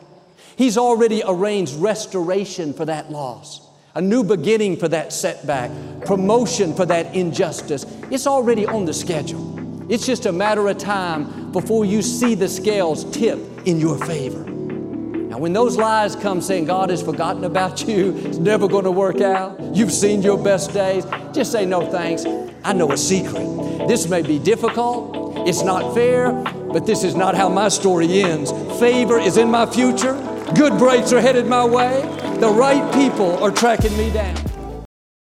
[0.57, 5.70] He's already arranged restoration for that loss, a new beginning for that setback,
[6.07, 7.84] promotion for that injustice.
[8.11, 9.51] It's already on the schedule.
[9.93, 14.45] It's just a matter of time before you see the scales tip in your favor.
[14.45, 18.90] Now, when those lies come saying God has forgotten about you, it's never going to
[18.90, 22.24] work out, you've seen your best days, just say no thanks.
[22.64, 23.88] I know a secret.
[23.88, 26.32] This may be difficult, it's not fair,
[26.72, 28.53] but this is not how my story ends.
[28.78, 30.14] Favor is in my future,
[30.55, 32.03] good breaks are headed my way,
[32.38, 34.36] the right people are tracking me down.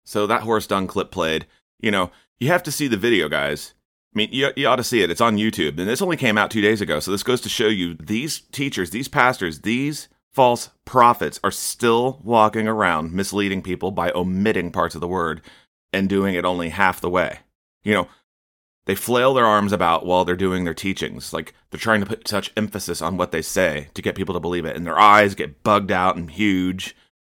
[0.05, 1.45] So that horse dung clip played.
[1.79, 3.73] You know, you have to see the video, guys.
[4.15, 5.11] I mean, you, you ought to see it.
[5.11, 5.77] It's on YouTube.
[5.77, 6.99] And this only came out two days ago.
[6.99, 12.21] So this goes to show you these teachers, these pastors, these false prophets are still
[12.23, 15.41] walking around misleading people by omitting parts of the word
[15.91, 17.39] and doing it only half the way.
[17.83, 18.07] You know,
[18.87, 21.31] they flail their arms about while they're doing their teachings.
[21.31, 24.39] Like they're trying to put such emphasis on what they say to get people to
[24.39, 24.75] believe it.
[24.75, 26.95] And their eyes get bugged out and huge.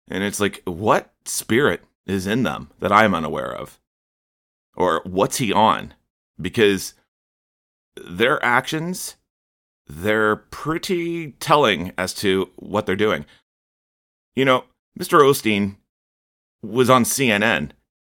[0.07, 3.79] And it's like, what spirit is in them that I'm unaware of?
[4.75, 5.95] Or what's he on?
[6.39, 6.93] because
[7.95, 9.15] their actions
[9.89, 13.25] they're pretty telling as to what they're doing.
[14.35, 14.65] You know,
[14.99, 15.21] Mr.
[15.21, 15.77] Osteen
[16.61, 17.71] was on CNN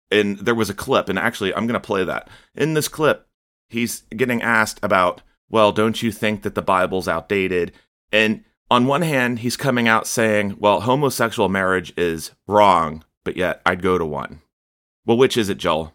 [0.09, 2.29] and there was a clip and actually I'm going to play that.
[2.55, 3.24] In this clip,
[3.69, 7.71] he's getting asked about, well, don't you think that the Bible's outdated?
[8.11, 13.61] And on one hand, he's coming out saying, well, homosexual marriage is wrong, but yet
[13.65, 14.41] I'd go to one.
[15.05, 15.93] Well, which is it, Joel?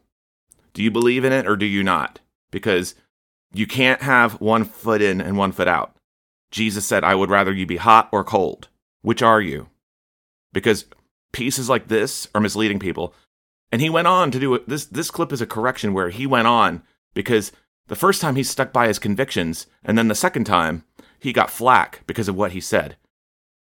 [0.73, 2.21] Do you believe in it or do you not?
[2.51, 2.95] Because
[3.53, 5.97] you can't have one foot in and one foot out.
[6.51, 8.68] Jesus said, I would rather you be hot or cold.
[9.03, 9.68] Which are you?
[10.53, 10.85] Because
[11.33, 13.14] pieces like this are misleading people.
[13.73, 14.68] And he went on to do it.
[14.68, 16.83] This, this clip is a correction where he went on
[17.14, 17.53] because
[17.91, 20.84] the first time he stuck by his convictions, and then the second time
[21.18, 22.97] he got flack because of what he said.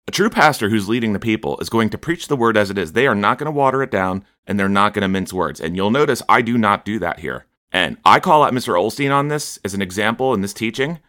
[0.06, 2.78] A true pastor who's leading the people is going to preach the word as it
[2.78, 2.92] is.
[2.92, 5.60] They are not going to water it down and they're not going to mince words.
[5.60, 7.46] And you'll notice I do not do that here.
[7.72, 8.74] And I call out Mr.
[8.74, 11.00] Osteen on this as an example in this teaching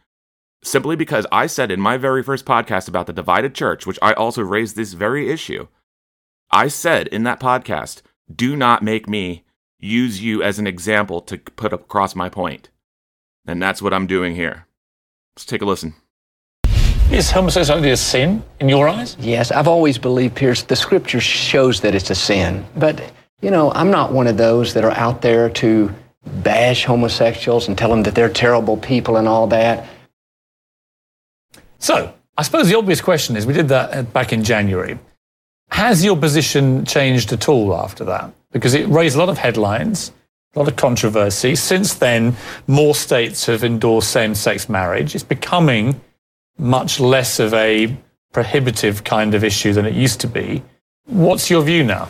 [0.64, 4.14] simply because I said in my very first podcast about the divided church, which I
[4.14, 5.68] also raised this very issue,
[6.49, 8.01] I said in that podcast,
[8.34, 9.43] do not make me
[9.78, 12.70] use you as an example to put across my point.
[13.46, 14.66] And that's what I'm doing here.
[15.36, 15.96] Let's take a listen.
[17.12, 19.16] Is homosexuality a sin in your eyes?
[19.20, 22.66] Yes, I've always believed, Piers, the scripture shows that it's a sin.
[22.76, 23.04] But,
[23.41, 25.94] you know, I'm not one of those that are out there to
[26.26, 29.88] bash homosexuals and tell them that they're terrible people and all that.
[31.78, 34.98] So, I suppose the obvious question is we did that uh, back in January.
[35.70, 38.32] Has your position changed at all after that?
[38.52, 40.12] Because it raised a lot of headlines,
[40.56, 41.56] a lot of controversy.
[41.56, 42.36] Since then,
[42.68, 45.16] more states have endorsed same sex marriage.
[45.16, 45.99] It's becoming
[46.58, 47.95] much less of a
[48.32, 50.64] prohibitive kind of issue than it used to be.
[51.06, 52.10] What's your view now?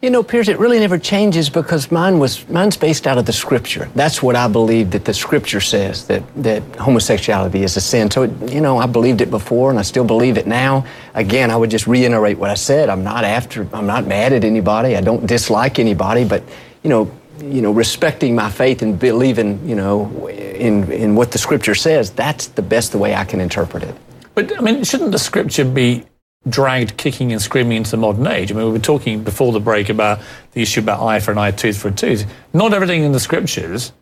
[0.00, 3.32] You know, Piers, it really never changes because mine was mine's based out of the
[3.32, 3.88] scripture.
[3.94, 8.10] That's what I believe that the scripture says that that homosexuality is a sin.
[8.10, 10.84] So, it, you know, I believed it before and I still believe it now.
[11.14, 12.88] Again, I would just reiterate what I said.
[12.88, 14.96] I'm not after I'm not mad at anybody.
[14.96, 16.42] I don't dislike anybody, but
[16.82, 17.08] you know,
[17.42, 22.10] you know, respecting my faith and believing, you know, in in what the scripture says,
[22.10, 23.94] that's the best the way I can interpret it.
[24.34, 26.04] But I mean, shouldn't the scripture be
[26.48, 28.50] dragged kicking and screaming into the modern age.
[28.50, 30.20] I mean, we were talking before the break about
[30.52, 32.26] the issue about eye for an eye, tooth for a tooth.
[32.52, 33.92] Not everything in the scriptures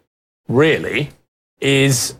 [0.48, 1.10] really
[1.60, 2.14] is,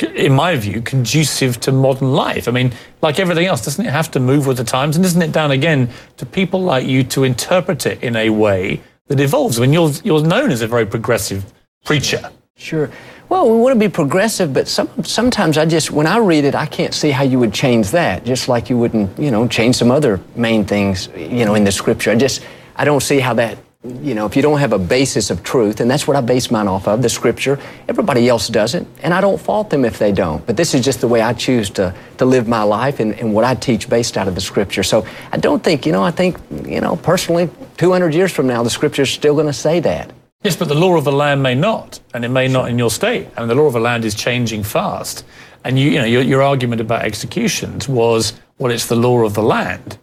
[0.00, 2.48] in my view, conducive to modern life.
[2.48, 4.96] I mean, like everything else, doesn't it have to move with the times?
[4.96, 8.80] And isn't it down again to people like you to interpret it in a way
[9.08, 9.58] that evolves?
[9.58, 11.44] I mean, you're, you're known as a very progressive
[11.84, 12.30] preacher.
[12.56, 12.90] Sure.
[13.28, 16.54] Well, we want to be progressive, but some, sometimes I just, when I read it,
[16.54, 19.76] I can't see how you would change that, just like you wouldn't, you know, change
[19.76, 22.10] some other main things, you know, in the scripture.
[22.10, 22.42] I just,
[22.74, 25.80] I don't see how that, you know, if you don't have a basis of truth,
[25.80, 29.20] and that's what I base mine off of, the scripture, everybody else doesn't, and I
[29.20, 30.44] don't fault them if they don't.
[30.46, 33.34] But this is just the way I choose to, to live my life and, and
[33.34, 34.82] what I teach based out of the scripture.
[34.82, 38.62] So I don't think, you know, I think, you know, personally, 200 years from now,
[38.62, 40.12] the scripture's still going to say that.
[40.44, 42.90] Yes, but the law of the land may not, and it may not in your
[42.90, 43.28] state.
[43.36, 45.24] I mean, the law of the land is changing fast.
[45.64, 49.34] And you, you know, your, your argument about executions was, well, it's the law of
[49.34, 49.98] the land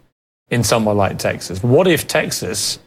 [0.50, 1.62] in somewhere like Texas.
[1.62, 2.78] What if Texas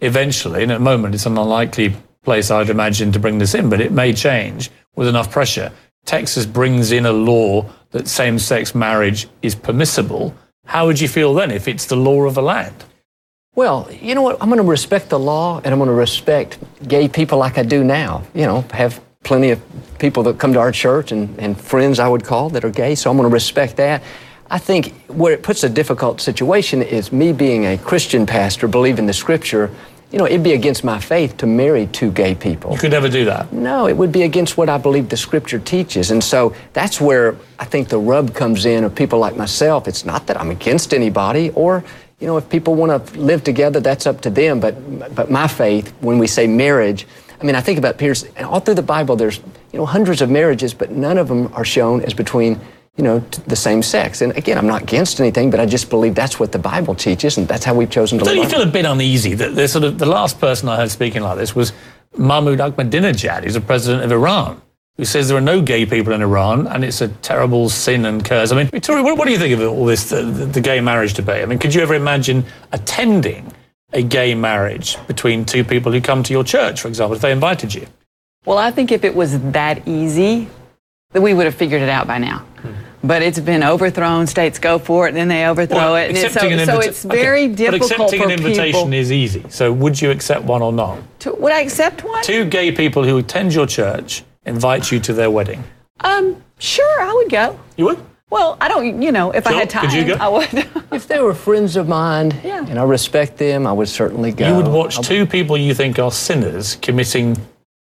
[0.00, 3.70] eventually, and at the moment it's an unlikely place I'd imagine to bring this in,
[3.70, 5.72] but it may change with enough pressure.
[6.04, 10.34] Texas brings in a law that same sex marriage is permissible.
[10.66, 12.84] How would you feel then if it's the law of the land?
[13.58, 14.40] Well, you know what?
[14.40, 17.64] I'm going to respect the law and I'm going to respect gay people like I
[17.64, 18.22] do now.
[18.32, 19.60] You know, have plenty of
[19.98, 22.94] people that come to our church and, and friends I would call that are gay,
[22.94, 24.04] so I'm going to respect that.
[24.48, 29.06] I think where it puts a difficult situation is me being a Christian pastor, believing
[29.06, 29.72] the scripture,
[30.12, 32.70] you know, it'd be against my faith to marry two gay people.
[32.74, 33.52] You could never do that.
[33.52, 36.12] No, it would be against what I believe the scripture teaches.
[36.12, 39.88] And so that's where I think the rub comes in of people like myself.
[39.88, 41.82] It's not that I'm against anybody or,
[42.20, 44.60] you know, if people want to live together, that's up to them.
[44.60, 47.06] But, but my faith, when we say marriage,
[47.40, 49.38] I mean, I think about Piers, all through the Bible, there's,
[49.72, 52.60] you know, hundreds of marriages, but none of them are shown as between
[52.98, 54.20] you know, the same sex.
[54.20, 57.38] And again, I'm not against anything, but I just believe that's what the Bible teaches,
[57.38, 58.34] and that's how we've chosen to live.
[58.34, 60.90] Don't you feel a bit uneasy that the sort of the last person I heard
[60.90, 61.72] speaking like this was
[62.16, 64.60] Mahmoud Ahmadinejad, who's the president of Iran,
[64.98, 68.24] who says there are no gay people in Iran, and it's a terrible sin and
[68.24, 68.50] curse.
[68.50, 70.80] I mean, Victoria, what, what do you think of all this, the, the, the gay
[70.80, 71.42] marriage debate?
[71.42, 73.52] I mean, could you ever imagine attending
[73.92, 77.30] a gay marriage between two people who come to your church, for example, if they
[77.30, 77.86] invited you?
[78.44, 80.48] Well, I think if it was that easy,
[81.12, 82.38] that we would have figured it out by now.
[82.38, 82.72] Hmm.
[83.04, 84.26] But it's been overthrown.
[84.26, 86.08] States go for it, and then they overthrow Well, it.
[86.16, 88.92] And so, an so it's very okay, difficult But accepting for an invitation people.
[88.92, 89.44] is easy.
[89.48, 90.98] So would you accept one or not?
[91.20, 92.24] To, would I accept one?
[92.24, 95.62] Two gay people who attend your church invite you to their wedding.
[96.00, 97.58] Um, sure, I would go.
[97.76, 98.04] You would?
[98.30, 99.00] Well, I don't.
[99.00, 100.14] You know, if I had time, could you go?
[100.14, 100.68] I would.
[100.92, 102.64] If they were friends of mine Yeah.
[102.66, 104.48] and I respect them, I would certainly go.
[104.48, 107.36] You would watch I- two people you think are sinners committing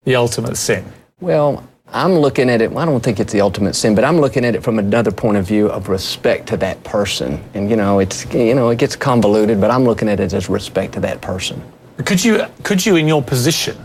[0.04, 0.84] the ultimate sin.
[1.20, 4.18] Well, I'm looking at it, well, I don't think it's the ultimate sin, but I'm
[4.20, 7.42] looking at it from another point of view of respect to that person.
[7.54, 10.48] And, you know, it's, you know, it gets convoluted, but I'm looking at it as
[10.48, 11.62] respect to that person.
[12.04, 13.76] Could you, could you, in your position,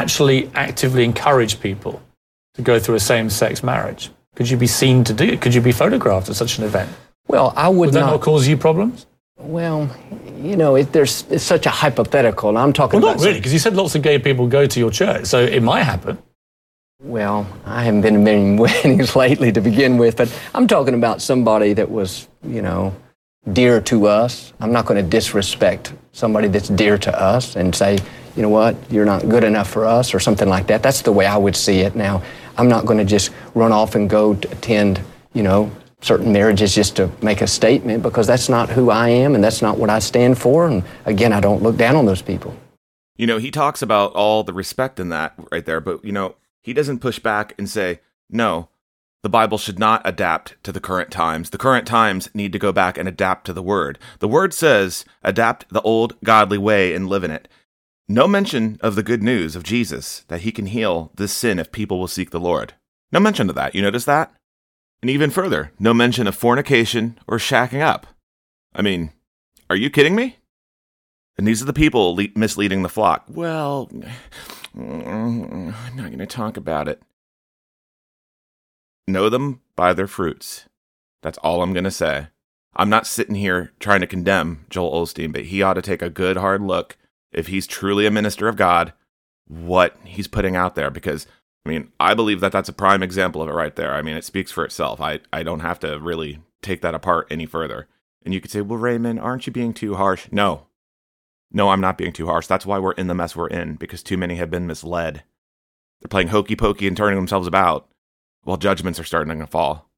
[0.00, 2.02] actually actively encourage people
[2.54, 4.10] to go through a same-sex marriage?
[4.36, 5.40] Could you be seen to do it?
[5.40, 6.90] Could you be photographed at such an event?
[7.28, 7.78] Well, I would not.
[7.78, 8.10] Would that not.
[8.12, 9.06] not cause you problems?
[9.38, 9.90] Well,
[10.40, 12.56] you know, it, there's it's such a hypothetical.
[12.56, 13.20] I'm talking Well, about.
[13.20, 15.62] not really, because you said lots of gay people go to your church, so it
[15.62, 16.18] might happen.
[17.02, 21.20] Well, I haven't been to many weddings lately to begin with, but I'm talking about
[21.20, 22.94] somebody that was, you know,
[23.52, 24.52] dear to us.
[24.60, 27.98] I'm not going to disrespect somebody that's dear to us and say,
[28.34, 30.82] you know what, you're not good enough for us or something like that.
[30.82, 31.94] That's the way I would see it.
[31.94, 32.22] Now,
[32.58, 35.00] I'm not going to just run off and go attend,
[35.32, 35.70] you know,
[36.00, 39.62] certain marriages just to make a statement because that's not who I am and that's
[39.62, 40.66] not what I stand for.
[40.66, 42.54] And again, I don't look down on those people.
[43.16, 46.36] You know, he talks about all the respect in that right there, but you know,
[46.60, 48.68] he doesn't push back and say, no,
[49.26, 51.50] the Bible should not adapt to the current times.
[51.50, 53.98] The current times need to go back and adapt to the Word.
[54.20, 57.48] The Word says, adapt the old godly way and live in it.
[58.06, 61.72] No mention of the good news of Jesus that he can heal this sin if
[61.72, 62.74] people will seek the Lord.
[63.10, 63.74] No mention of that.
[63.74, 64.32] You notice that?
[65.02, 68.06] And even further, no mention of fornication or shacking up.
[68.76, 69.10] I mean,
[69.68, 70.36] are you kidding me?
[71.36, 73.24] And these are the people le- misleading the flock.
[73.28, 73.90] Well,
[74.76, 77.02] I'm not going to talk about it.
[79.06, 80.68] Know them by their fruits.
[81.22, 82.28] That's all I'm going to say.
[82.74, 86.10] I'm not sitting here trying to condemn Joel Osteen, but he ought to take a
[86.10, 86.96] good hard look
[87.32, 88.92] if he's truly a minister of God,
[89.46, 90.90] what he's putting out there.
[90.90, 91.26] Because,
[91.64, 93.94] I mean, I believe that that's a prime example of it right there.
[93.94, 95.00] I mean, it speaks for itself.
[95.00, 97.88] I, I don't have to really take that apart any further.
[98.24, 100.26] And you could say, well, Raymond, aren't you being too harsh?
[100.32, 100.66] No,
[101.52, 102.46] no, I'm not being too harsh.
[102.46, 105.22] That's why we're in the mess we're in, because too many have been misled.
[106.00, 107.88] They're playing hokey pokey and turning themselves about
[108.46, 109.90] while judgments are starting to fall.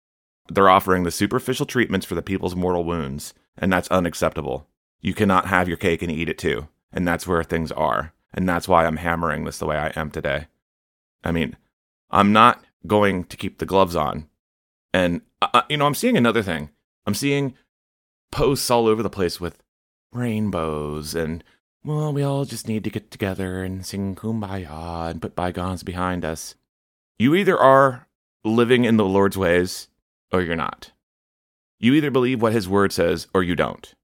[0.48, 4.66] They're offering the superficial treatments for the people's mortal wounds, and that's unacceptable.
[5.02, 8.14] You cannot have your cake and eat it too, and that's where things are.
[8.32, 10.46] And that's why I'm hammering this the way I am today.
[11.22, 11.56] I mean,
[12.10, 14.28] I'm not going to keep the gloves on.
[14.94, 16.70] And, uh, you know, I'm seeing another thing.
[17.06, 17.54] I'm seeing
[18.30, 19.62] posts all over the place with
[20.12, 21.44] rainbows and
[21.84, 26.24] well we all just need to get together and sing kumbaya and put bygones behind
[26.24, 26.54] us
[27.18, 28.07] you either are
[28.48, 29.88] living in the lord's ways
[30.32, 30.92] or you're not.
[31.78, 33.94] You either believe what his word says or you don't.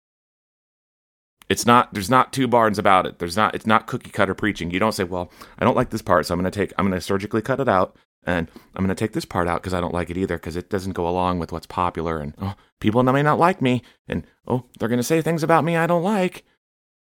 [1.48, 3.18] It's not there's not two barns about it.
[3.18, 4.70] There's not it's not cookie cutter preaching.
[4.70, 6.86] You don't say well i don't like this part so i'm going to take i'm
[6.86, 9.74] going to surgically cut it out and i'm going to take this part out because
[9.74, 12.54] i don't like it either because it doesn't go along with what's popular and oh
[12.80, 15.86] people may not like me and oh they're going to say things about me i
[15.86, 16.44] don't like.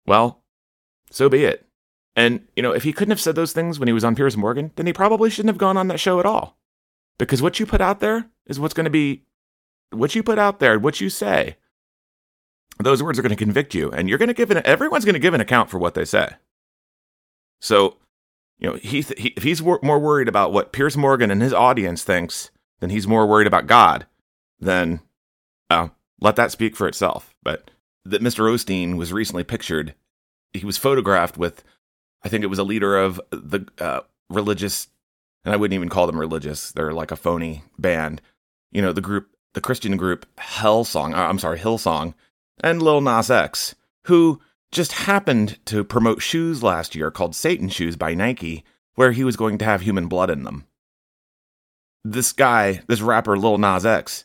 [0.07, 0.43] Well
[1.11, 1.66] so be it.
[2.14, 4.37] And you know if he couldn't have said those things when he was on piers
[4.37, 6.57] morgan then he probably shouldn't have gone on that show at all
[7.24, 9.22] because what you put out there is what's going to be
[9.90, 11.56] what you put out there what you say
[12.78, 15.14] those words are going to convict you and you're going to give an everyone's going
[15.14, 16.28] to give an account for what they say
[17.60, 17.96] so
[18.58, 21.52] you know he, he if he's wor- more worried about what Piers Morgan and his
[21.52, 22.50] audience thinks
[22.80, 24.06] then he's more worried about God
[24.58, 25.00] then
[25.70, 25.88] uh,
[26.20, 27.70] let that speak for itself but
[28.04, 28.50] that Mr.
[28.50, 29.94] Osteen was recently pictured.
[30.52, 31.62] He was photographed with,
[32.22, 34.88] I think it was a leader of the uh, religious,
[35.45, 36.72] and I wouldn't even call them religious.
[36.72, 38.20] They're like a phony band.
[38.70, 42.14] You know, the group, the Christian group Hellsong, uh, I'm sorry, Hillsong,
[42.62, 43.74] and Lil Nas X,
[44.05, 48.64] who just happened to promote shoes last year called Satan Shoes by Nike,
[48.95, 50.66] where he was going to have human blood in them.
[52.05, 54.24] This guy, this rapper Lil Nas X,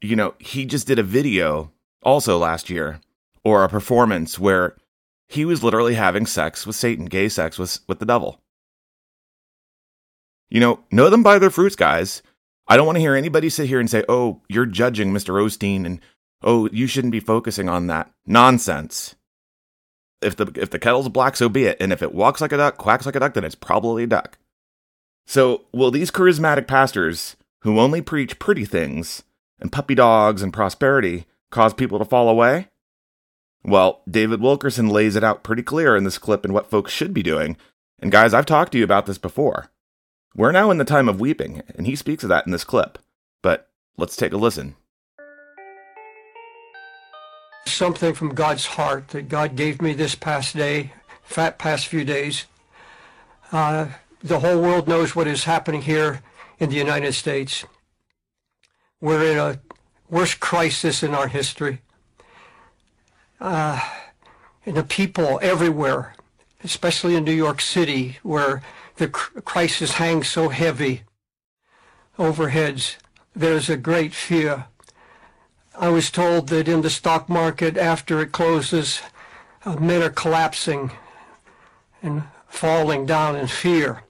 [0.00, 1.72] you know, he just did a video
[2.02, 3.00] also last year
[3.44, 4.76] or a performance where
[5.28, 8.40] he was literally having sex with Satan, gay sex with, with the devil.
[10.50, 12.22] You know, know them by their fruits, guys.
[12.66, 15.34] I don't want to hear anybody sit here and say, oh, you're judging Mr.
[15.34, 16.00] Osteen and
[16.42, 18.10] oh, you shouldn't be focusing on that.
[18.26, 19.14] Nonsense.
[20.22, 21.76] If the if the kettle's black, so be it.
[21.80, 24.06] And if it walks like a duck, quacks like a duck, then it's probably a
[24.06, 24.38] duck.
[25.26, 29.22] So will these charismatic pastors who only preach pretty things
[29.58, 32.68] and puppy dogs and prosperity cause people to fall away?
[33.64, 37.14] Well, David Wilkerson lays it out pretty clear in this clip and what folks should
[37.14, 37.56] be doing.
[37.98, 39.70] And guys, I've talked to you about this before.
[40.36, 42.98] We're now in the time of weeping, and he speaks of that in this clip.
[43.40, 44.74] But let's take a listen.
[47.66, 50.92] Something from God's heart that God gave me this past day,
[51.30, 52.46] past few days.
[53.52, 53.86] Uh,
[54.22, 56.20] the whole world knows what is happening here
[56.58, 57.64] in the United States.
[59.00, 59.60] We're in a
[60.10, 61.80] worst crisis in our history.
[63.40, 63.80] Uh,
[64.66, 66.14] and the people everywhere,
[66.64, 68.62] especially in New York City, where
[68.96, 71.02] the crisis hangs so heavy
[72.18, 72.96] overheads,
[73.36, 74.66] there's a great fear.
[75.76, 79.02] I was told that in the stock market, after it closes,
[79.64, 80.92] uh, men are collapsing
[82.02, 84.02] and falling down in fear.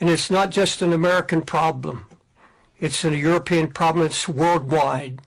[0.00, 2.06] And it's not just an American problem.
[2.80, 4.06] It's a European problem.
[4.06, 5.20] It's worldwide.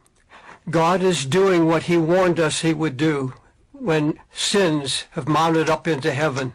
[0.70, 3.34] God is doing what he warned us he would do
[3.80, 6.54] when sins have mounted up into heaven.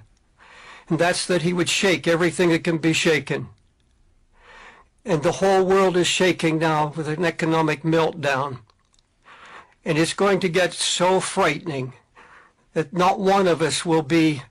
[0.88, 3.48] And that's that he would shake everything that can be shaken.
[5.04, 8.60] And the whole world is shaking now with an economic meltdown.
[9.84, 11.94] And it's going to get so frightening
[12.74, 14.42] that not one of us will be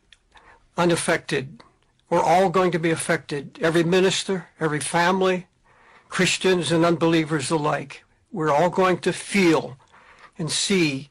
[0.77, 1.61] unaffected.
[2.09, 3.59] We're all going to be affected.
[3.61, 5.47] Every minister, every family,
[6.09, 8.03] Christians and unbelievers alike.
[8.31, 9.77] We're all going to feel
[10.37, 11.08] and see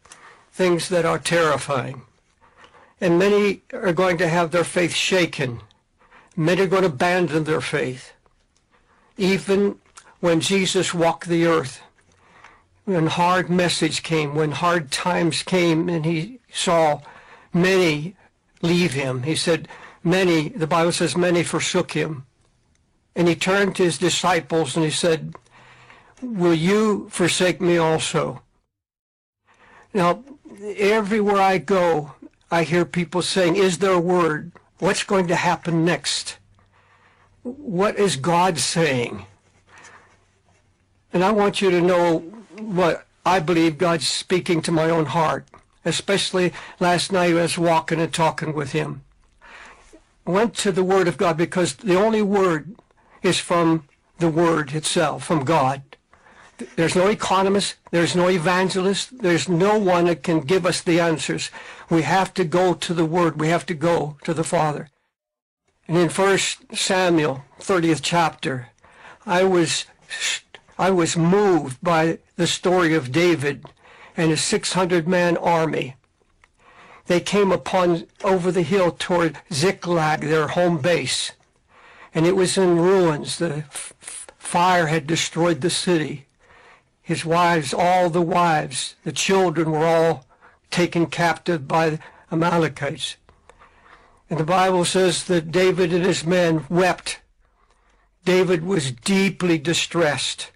[0.59, 2.03] things that are terrifying.
[3.01, 5.61] And many are going to have their faith shaken.
[6.37, 8.13] Many are going to abandon their faith.
[9.17, 9.79] Even
[10.19, 11.81] when Jesus walked the earth,
[12.87, 17.03] when hard message came, when hard times came, and he saw
[17.55, 18.17] many
[18.61, 19.69] leave him, he said,
[20.03, 22.27] many, the Bible says, many forsook him.
[23.15, 25.37] And he turned to his disciples and he said,
[26.21, 28.43] Will you forsake me also?
[29.95, 30.25] Now,
[30.61, 32.13] everywhere I go,
[32.51, 34.53] I hear people saying, Is there a word?
[34.79, 36.39] What's going to happen next?
[37.43, 39.27] What is God saying?
[41.13, 42.19] And I want you to know
[42.59, 45.47] what I believe God's speaking to my own heart,
[45.85, 49.03] especially last night I was walking and talking with him.
[50.27, 52.77] I went to the Word of God because the only Word
[53.23, 53.89] is from
[54.19, 55.83] the Word itself, from God.
[56.77, 61.51] There's no economist, there's no evangelist, there's no one that can give us the answers.
[61.89, 64.89] We have to go to the Word, we have to go to the Father.
[65.87, 68.69] And in First Samuel, 30th chapter,
[69.25, 69.87] I was
[70.79, 73.65] I was moved by the story of David
[74.17, 75.97] and his 600 man army.
[77.07, 81.33] They came upon over the hill toward Ziklag, their home base
[82.15, 83.39] and it was in ruins.
[83.39, 83.65] The
[84.39, 86.27] fire had destroyed the city.
[87.09, 90.27] His wives, all the wives, the children were all
[90.71, 91.99] taken captive by the
[92.31, 93.17] Amalekites.
[94.29, 97.21] And the Bible says that David and his men wept.
[98.27, 100.51] David was deeply distressed.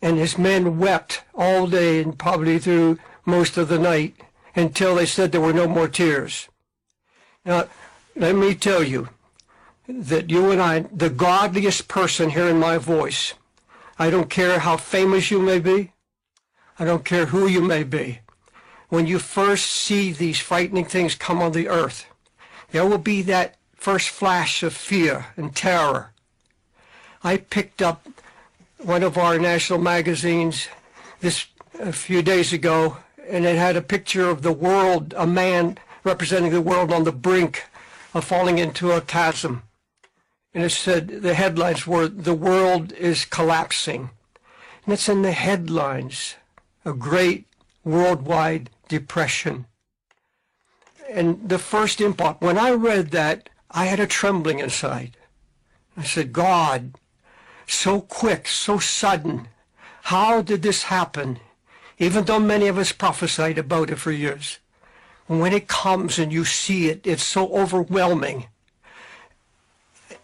[0.00, 4.14] And his men wept all day and probably through most of the night
[4.54, 6.48] until they said there were no more tears.
[7.44, 7.66] Now,
[8.14, 9.08] let me tell you,
[9.88, 13.34] that you and I, the godliest person hearing my voice,
[13.98, 15.92] I don't care how famous you may be,
[16.78, 18.20] I don't care who you may be,
[18.90, 22.06] when you first see these frightening things come on the earth,
[22.70, 26.12] there will be that first flash of fear and terror.
[27.24, 28.06] I picked up
[28.78, 30.68] one of our national magazines
[31.20, 31.46] this
[31.80, 36.52] a few days ago, and it had a picture of the world, a man representing
[36.52, 37.64] the world on the brink
[38.14, 39.62] of falling into a chasm
[40.58, 44.10] and it said the headlines were the world is collapsing
[44.84, 46.34] and it's in the headlines
[46.84, 47.46] a great
[47.84, 49.66] worldwide depression.
[51.08, 55.16] And the first impulse, when I read that, I had a trembling inside.
[55.96, 56.96] I said, God,
[57.68, 59.46] so quick, so sudden,
[60.10, 61.38] how did this happen?
[61.98, 64.58] Even though many of us prophesied about it for years.
[65.28, 68.48] When it comes and you see it, it's so overwhelming.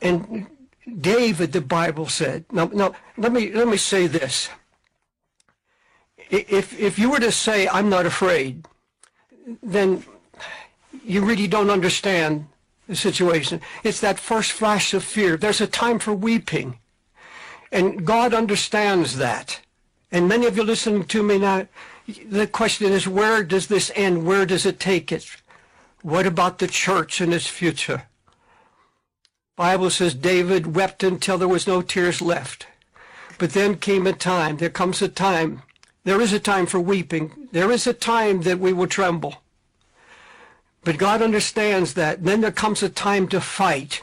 [0.04, 0.46] And
[1.00, 4.50] David, the Bible said, now, now let me let me say this.
[6.30, 8.66] If if you were to say, I'm not afraid,
[9.62, 10.04] then
[11.04, 12.46] you really don't understand
[12.86, 13.60] the situation.
[13.82, 15.36] It's that first flash of fear.
[15.36, 16.78] There's a time for weeping.
[17.72, 19.60] And God understands that.
[20.12, 21.66] And many of you listening to me now,
[22.28, 24.26] the question is, where does this end?
[24.26, 25.26] Where does it take it?
[26.02, 28.04] What about the church and its future?
[29.56, 32.66] Bible says David wept until there was no tears left.
[33.38, 35.62] But then came a time, there comes a time,
[36.04, 37.48] there is a time for weeping.
[37.52, 39.36] There is a time that we will tremble.
[40.84, 42.24] But God understands that.
[42.24, 44.02] Then there comes a time to fight.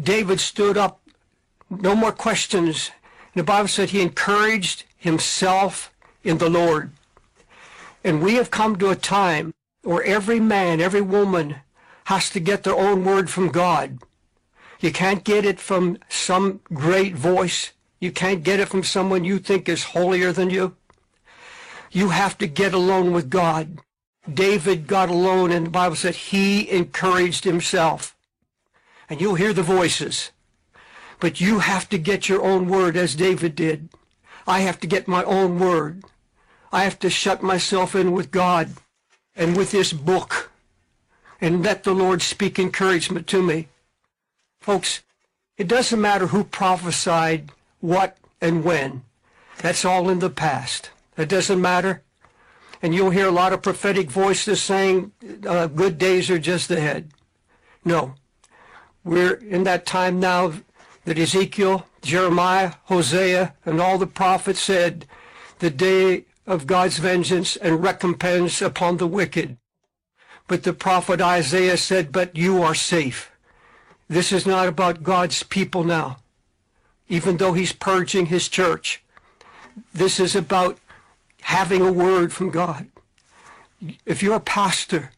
[0.00, 1.02] David stood up,
[1.68, 2.90] no more questions.
[3.34, 5.92] And the Bible said he encouraged himself
[6.22, 6.92] in the Lord.
[8.02, 9.52] And we have come to a time
[9.82, 11.56] where every man, every woman
[12.04, 13.98] has to get their own word from God.
[14.80, 17.72] You can't get it from some great voice.
[18.00, 20.76] You can't get it from someone you think is holier than you.
[21.90, 23.80] You have to get alone with God.
[24.32, 28.16] David got alone and the Bible said he encouraged himself.
[29.08, 30.30] And you'll hear the voices.
[31.20, 33.88] But you have to get your own word as David did.
[34.46, 36.04] I have to get my own word.
[36.72, 38.70] I have to shut myself in with God
[39.36, 40.50] and with this book
[41.40, 43.68] and let the Lord speak encouragement to me.
[44.60, 45.02] Folks,
[45.56, 49.02] it doesn't matter who prophesied what and when.
[49.58, 50.90] That's all in the past.
[51.16, 52.02] It doesn't matter.
[52.82, 55.12] And you'll hear a lot of prophetic voices saying
[55.46, 57.10] uh, good days are just ahead.
[57.84, 58.14] No.
[59.04, 60.54] We're in that time now
[61.04, 65.06] that Ezekiel, Jeremiah, Hosea, and all the prophets said
[65.58, 69.56] the day of God's vengeance and recompense upon the wicked.
[70.46, 73.30] But the prophet Isaiah said, but you are safe.
[74.08, 76.18] This is not about God's people now,
[77.08, 79.02] even though he's purging his church.
[79.92, 80.78] This is about
[81.40, 82.86] having a word from God.
[84.04, 85.12] If you're a pastor,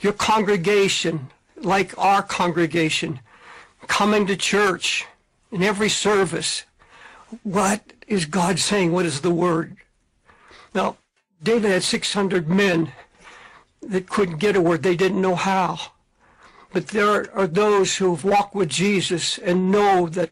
[0.00, 3.20] your congregation, like our congregation,
[3.88, 5.06] coming to church
[5.50, 6.64] in every service,
[7.42, 8.92] what is God saying?
[8.92, 9.76] What is the word?
[10.74, 10.96] Now,
[11.42, 12.92] David had 600 men
[13.82, 14.82] that couldn't get a word.
[14.82, 15.78] They didn't know how.
[16.72, 20.30] But there are those who have walked with Jesus and know that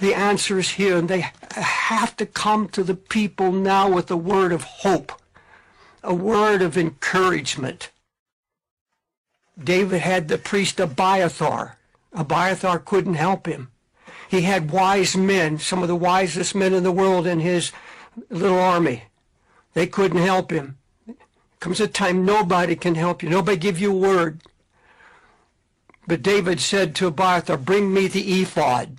[0.00, 4.16] the answer is here, and they have to come to the people now with a
[4.16, 5.12] word of hope,
[6.02, 7.90] a word of encouragement.
[9.62, 11.76] David had the priest Abiathar.
[12.14, 13.70] Abiathar couldn't help him.
[14.28, 17.72] He had wise men, some of the wisest men in the world in his
[18.30, 19.04] little army.
[19.74, 20.78] They couldn't help him.
[21.60, 23.28] Comes a time nobody can help you.
[23.28, 24.40] Nobody give you a word.
[26.06, 28.98] But David said to Abiathar, bring me the ephod.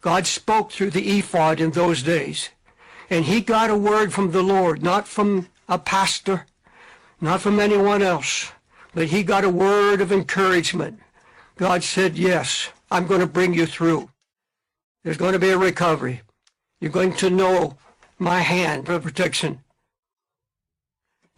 [0.00, 2.50] God spoke through the ephod in those days.
[3.10, 6.46] And he got a word from the Lord, not from a pastor,
[7.20, 8.52] not from anyone else,
[8.94, 11.00] but he got a word of encouragement.
[11.56, 14.08] God said, yes, I'm going to bring you through.
[15.02, 16.22] There's going to be a recovery.
[16.80, 17.76] You're going to know
[18.18, 19.60] my hand for protection.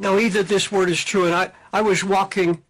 [0.01, 2.63] Now, either this word is true, and I, I was walking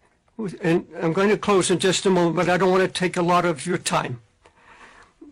[0.61, 3.17] and I'm going to close in just a moment, but I don't want to take
[3.17, 4.21] a lot of your time.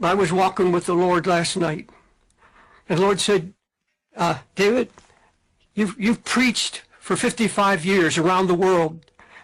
[0.02, 1.90] I was walking with the Lord last night,
[2.88, 3.54] and the Lord said,
[4.16, 4.90] uh, David,
[5.74, 9.00] you've, you've preached for 55 years around the world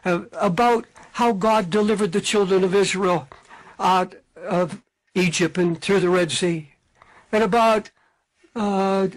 [0.05, 3.27] uh, about how God delivered the children of Israel
[3.79, 4.81] out of
[5.13, 6.73] Egypt and through the Red Sea,
[7.31, 7.91] and about
[8.55, 9.07] uh,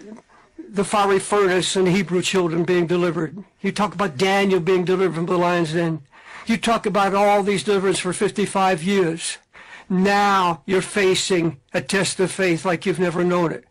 [0.70, 3.44] the fiery furnace and Hebrew children being delivered.
[3.60, 6.02] You talk about Daniel being delivered from the lion's den.
[6.46, 9.38] You talk about all these deliverance for 55 years.
[9.88, 13.64] Now you're facing a test of faith like you've never known it.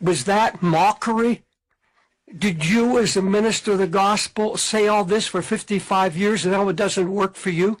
[0.00, 1.44] Was that mockery?
[2.36, 6.52] Did you, as a minister of the gospel, say all this for 55 years and
[6.52, 7.78] now it doesn't work for you?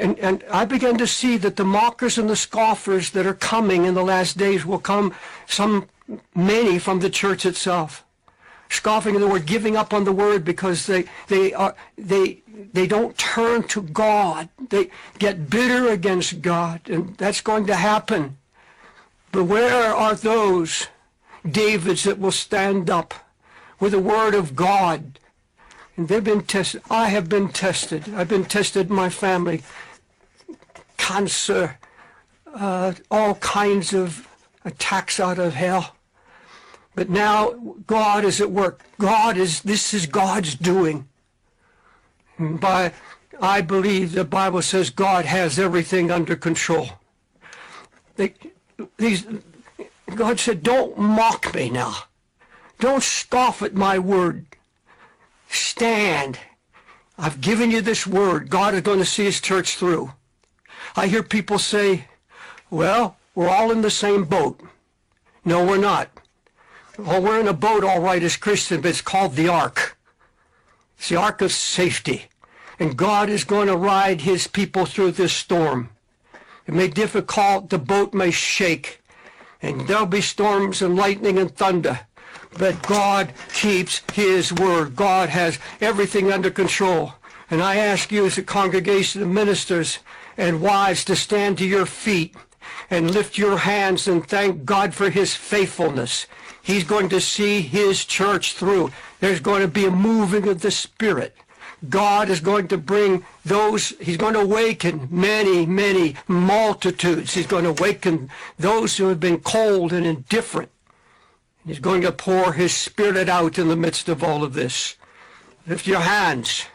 [0.00, 3.84] And, and I began to see that the mockers and the scoffers that are coming
[3.84, 5.14] in the last days will come,
[5.46, 5.88] some,
[6.34, 8.04] many from the church itself.
[8.70, 12.42] Scoffing in the word, giving up on the word because they, they are, they,
[12.72, 14.48] they don't turn to God.
[14.70, 18.38] They get bitter against God, and that's going to happen.
[19.32, 20.86] But where are those
[21.48, 23.14] Davids that will stand up
[23.78, 25.18] with the word of God
[25.96, 26.82] And they've been tested.
[26.88, 28.14] I have been tested.
[28.14, 29.62] I've been tested in my family.
[31.00, 31.78] Cancer,
[32.54, 34.28] uh, all kinds of
[34.66, 35.96] attacks out of hell.
[36.94, 37.52] But now
[37.86, 38.82] God is at work.
[38.98, 41.08] God is, this is God's doing.
[42.38, 42.92] By,
[43.40, 46.88] I believe the Bible says God has everything under control.
[48.16, 48.34] They,
[48.98, 49.26] these,
[50.14, 51.94] God said, don't mock me now.
[52.78, 54.44] Don't scoff at my word.
[55.48, 56.38] Stand.
[57.18, 58.50] I've given you this word.
[58.50, 60.12] God is going to see his church through.
[60.96, 62.06] I hear people say,
[62.70, 64.60] well, we're all in the same boat.
[65.44, 66.10] No, we're not.
[66.98, 69.96] Well, we're in a boat, all right, as Christians, but it's called the ark.
[70.98, 72.26] It's the ark of safety.
[72.78, 75.90] And God is going to ride his people through this storm.
[76.66, 79.00] It may be difficult, the boat may shake,
[79.62, 82.00] and there'll be storms and lightning and thunder.
[82.58, 84.96] But God keeps his word.
[84.96, 87.14] God has everything under control.
[87.50, 89.98] And I ask you as a congregation of ministers
[90.36, 92.34] and wives to stand to your feet
[92.90, 96.26] and lift your hands and thank God for his faithfulness.
[96.62, 98.90] He's going to see his church through.
[99.20, 101.34] There's going to be a moving of the Spirit.
[101.88, 107.32] God is going to bring those, he's going to awaken many, many multitudes.
[107.32, 110.70] He's going to awaken those who have been cold and indifferent.
[111.66, 114.96] He's going to pour his Spirit out in the midst of all of this.
[115.66, 116.66] Lift your hands.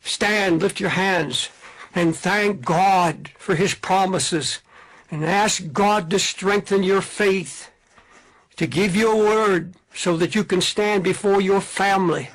[0.00, 1.50] Stand, lift your hands,
[1.94, 4.60] and thank God for his promises.
[5.10, 7.68] And ask God to strengthen your faith,
[8.56, 12.30] to give you a word so that you can stand before your family.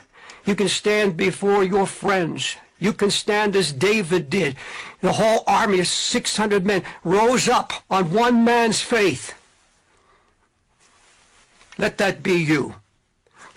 [0.45, 2.58] You can stand before your friends.
[2.78, 4.58] You can stand as David did.
[4.99, 9.34] The whole army of 600 men rose up on one man's faith.
[11.78, 12.76] Let that be you.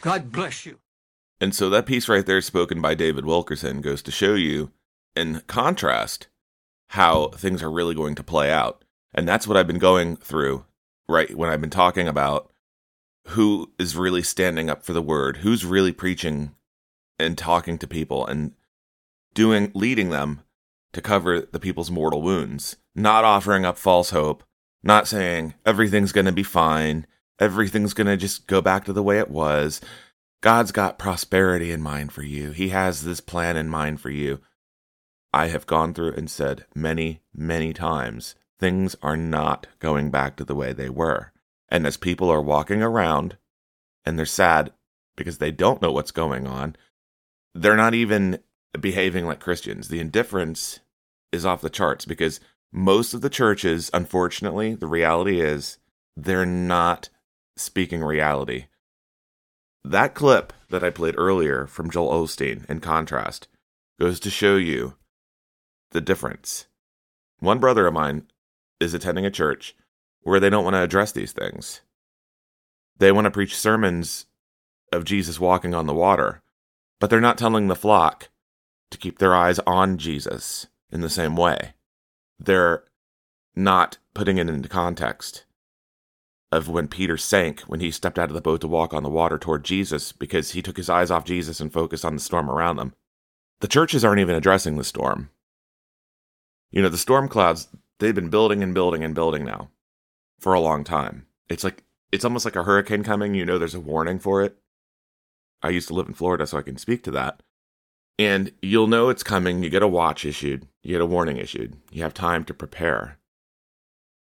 [0.00, 0.78] God bless you.
[1.40, 4.70] And so that piece right there, spoken by David Wilkerson, goes to show you,
[5.16, 6.28] in contrast,
[6.88, 8.84] how things are really going to play out.
[9.14, 10.64] And that's what I've been going through,
[11.08, 11.34] right?
[11.36, 12.50] When I've been talking about
[13.28, 16.54] who is really standing up for the word, who's really preaching
[17.18, 18.52] and talking to people and
[19.34, 20.42] doing, leading them
[20.92, 24.44] to cover the people's mortal wounds, not offering up false hope,
[24.82, 27.06] not saying everything's going to be fine,
[27.38, 29.80] everything's going to just go back to the way it was.
[30.40, 32.52] God's got prosperity in mind for you.
[32.52, 34.40] He has this plan in mind for you.
[35.32, 40.44] I have gone through and said many, many times things are not going back to
[40.44, 41.32] the way they were.
[41.68, 43.36] And as people are walking around
[44.04, 44.72] and they're sad
[45.16, 46.76] because they don't know what's going on,
[47.54, 48.38] they're not even
[48.80, 49.88] behaving like Christians.
[49.88, 50.80] The indifference
[51.32, 52.40] is off the charts because
[52.72, 55.78] most of the churches, unfortunately, the reality is
[56.16, 57.08] they're not
[57.56, 58.66] speaking reality.
[59.84, 63.48] That clip that I played earlier from Joel Osteen, in contrast,
[63.98, 64.94] goes to show you
[65.90, 66.66] the difference.
[67.40, 68.24] One brother of mine
[68.80, 69.74] is attending a church
[70.22, 71.80] where they don't want to address these things.
[72.98, 74.26] They want to preach sermons
[74.92, 76.42] of Jesus walking on the water,
[77.00, 78.28] but they're not telling the flock
[78.90, 81.74] to keep their eyes on Jesus in the same way.
[82.38, 82.84] They're
[83.54, 85.44] not putting it into context
[86.50, 89.10] of when Peter sank when he stepped out of the boat to walk on the
[89.10, 92.48] water toward Jesus because he took his eyes off Jesus and focused on the storm
[92.50, 92.94] around them.
[93.60, 95.30] The churches aren't even addressing the storm.
[96.70, 99.70] You know, the storm clouds, they've been building and building and building now
[100.38, 101.26] for a long time.
[101.48, 103.34] It's like, it's almost like a hurricane coming.
[103.34, 104.56] You know, there's a warning for it.
[105.62, 107.42] I used to live in Florida, so I can speak to that.
[108.18, 109.62] And you'll know it's coming.
[109.62, 111.76] You get a watch issued, you get a warning issued.
[111.90, 113.18] You have time to prepare.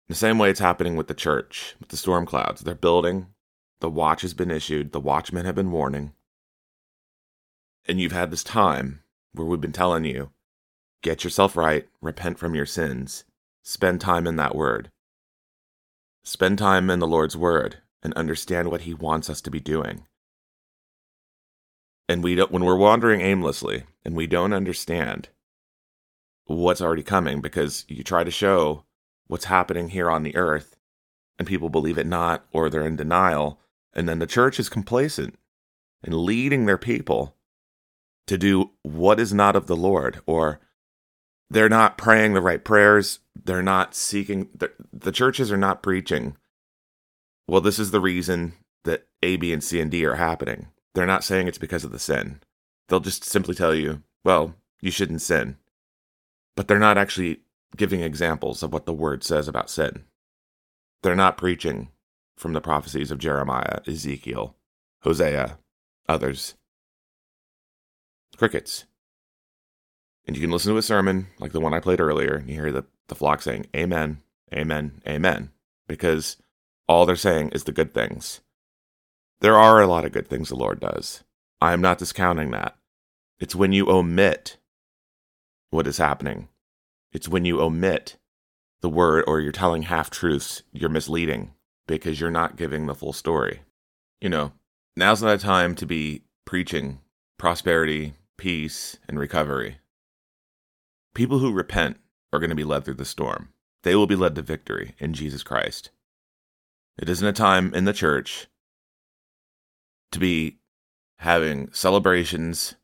[0.09, 2.63] The same way it's happening with the church, with the storm clouds.
[2.63, 3.29] They're building,
[3.81, 6.13] the watch has been issued, the watchmen have been warning.
[7.87, 10.31] And you've had this time where we've been telling you
[11.03, 13.25] get yourself right, repent from your sins,
[13.63, 14.91] spend time in that word.
[16.23, 20.07] Spend time in the Lord's word and understand what he wants us to be doing.
[22.09, 25.29] And we don't, when we're wandering aimlessly and we don't understand
[26.47, 28.85] what's already coming because you try to show
[29.29, 30.77] what's happening here on the earth
[31.39, 33.61] and people believe it not or they're in denial
[33.95, 35.39] and then the church is complacent
[36.03, 37.37] in leading their people
[38.27, 40.59] to do what is not of the lord or
[41.51, 44.49] they're not praying the right prayers they're not seeking
[44.93, 46.37] the churches are not preaching
[47.49, 48.53] well this is the reason
[48.85, 51.93] that a b and c and d are happening they're not saying it's because of
[51.93, 52.41] the sin
[52.89, 55.57] they'll just simply tell you well you shouldn't sin
[56.57, 57.41] but they're not actually
[57.77, 60.05] giving examples of what the word says about sin.
[61.03, 61.89] They're not preaching
[62.37, 64.57] from the prophecies of Jeremiah, Ezekiel,
[65.03, 65.59] Hosea,
[66.09, 66.55] others.
[68.37, 68.85] Crickets.
[70.31, 72.55] And you can listen to a sermon like the one I played earlier, and you
[72.55, 74.23] hear the, the flock saying, Amen,
[74.55, 75.51] Amen, Amen,
[75.89, 76.37] because
[76.87, 78.41] all they're saying is the good things.
[79.41, 81.25] There are a lot of good things the Lord does.
[81.61, 82.77] I am not discounting that.
[83.41, 84.59] It's when you omit
[85.71, 86.47] what is happening.
[87.13, 88.17] It's when you omit
[88.83, 91.55] the word or you're telling half truths, you're misleading
[91.89, 93.63] because you're not giving the full story.
[94.21, 94.53] You know,
[94.95, 97.01] now's not a time to be preaching
[97.37, 99.79] prosperity, peace, and recovery.
[101.15, 101.99] People who repent
[102.33, 103.51] are going to be led through the storm.
[103.83, 105.91] They will be led to victory in Jesus Christ.
[106.99, 108.47] It isn't a time in the church
[110.13, 110.59] to be
[111.19, 112.75] having celebrations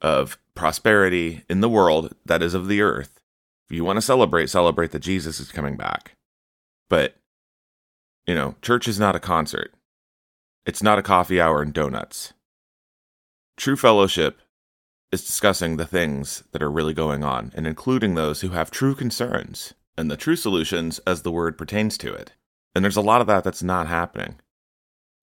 [0.00, 3.20] of prosperity in the world that is of the earth.
[3.68, 6.12] If you want to celebrate, celebrate that Jesus is coming back.
[6.90, 7.16] But,
[8.26, 9.72] you know, church is not a concert,
[10.66, 12.34] it's not a coffee hour and donuts.
[13.56, 14.40] True fellowship
[15.14, 18.94] is discussing the things that are really going on and including those who have true
[18.94, 22.32] concerns and the true solutions as the word pertains to it.
[22.74, 24.40] And there's a lot of that that's not happening.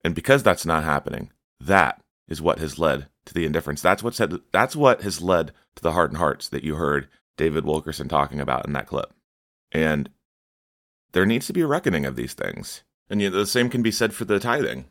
[0.02, 1.30] And because that's not happening,
[1.60, 3.82] that is what has led to the indifference.
[3.82, 7.64] That's what said that's what has led to the hardened hearts that you heard David
[7.64, 9.12] Wilkerson talking about in that clip.
[9.70, 10.08] And
[11.12, 12.82] there needs to be a reckoning of these things.
[13.10, 14.86] And you know, the same can be said for the tithing.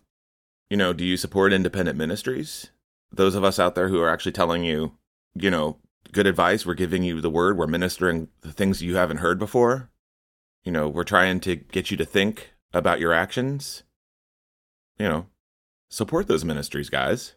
[0.69, 2.70] You know, do you support independent ministries?
[3.11, 4.93] Those of us out there who are actually telling you,
[5.35, 5.77] you know,
[6.11, 9.89] good advice, we're giving you the word, we're ministering the things you haven't heard before.
[10.63, 13.83] You know, we're trying to get you to think about your actions.
[14.99, 15.25] You know,
[15.89, 17.33] support those ministries, guys.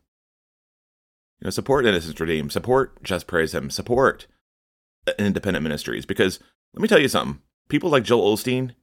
[1.41, 4.27] You know, support Innocence Redeemed, support Just Praise Him, support
[5.07, 6.07] uh, independent ministries.
[6.07, 6.39] Because
[6.75, 8.75] let me tell you something people like Joel Osteen,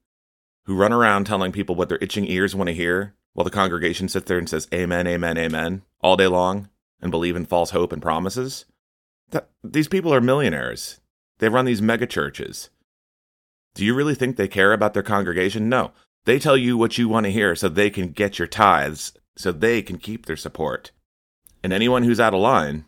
[0.65, 4.09] who run around telling people what their itching ears want to hear, while the congregation
[4.09, 6.69] sits there and says, Amen, Amen, Amen, all day long,
[7.01, 8.65] and believe in false hope and promises.
[9.31, 10.99] That, these people are millionaires.
[11.39, 12.69] They run these mega churches.
[13.73, 15.69] Do you really think they care about their congregation?
[15.69, 15.91] No.
[16.25, 19.51] They tell you what you want to hear so they can get your tithes, so
[19.51, 20.91] they can keep their support.
[21.63, 22.85] And anyone who's out of line,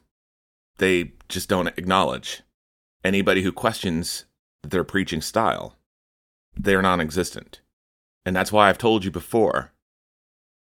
[0.78, 2.42] they just don't acknowledge.
[3.04, 4.26] Anybody who questions
[4.62, 5.78] their preaching style,
[6.56, 7.62] they're non existent.
[8.26, 9.72] And that's why I've told you before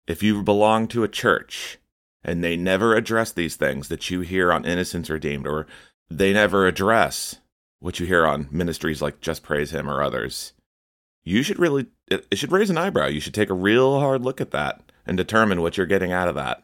[0.07, 1.77] if you belong to a church
[2.23, 5.67] and they never address these things that you hear on Innocence Redeemed, or
[6.09, 7.37] they never address
[7.79, 10.53] what you hear on ministries like Just Praise Him or others,
[11.23, 13.07] you should really, it, should raise an eyebrow.
[13.07, 16.27] You should take a real hard look at that and determine what you're getting out
[16.27, 16.63] of that.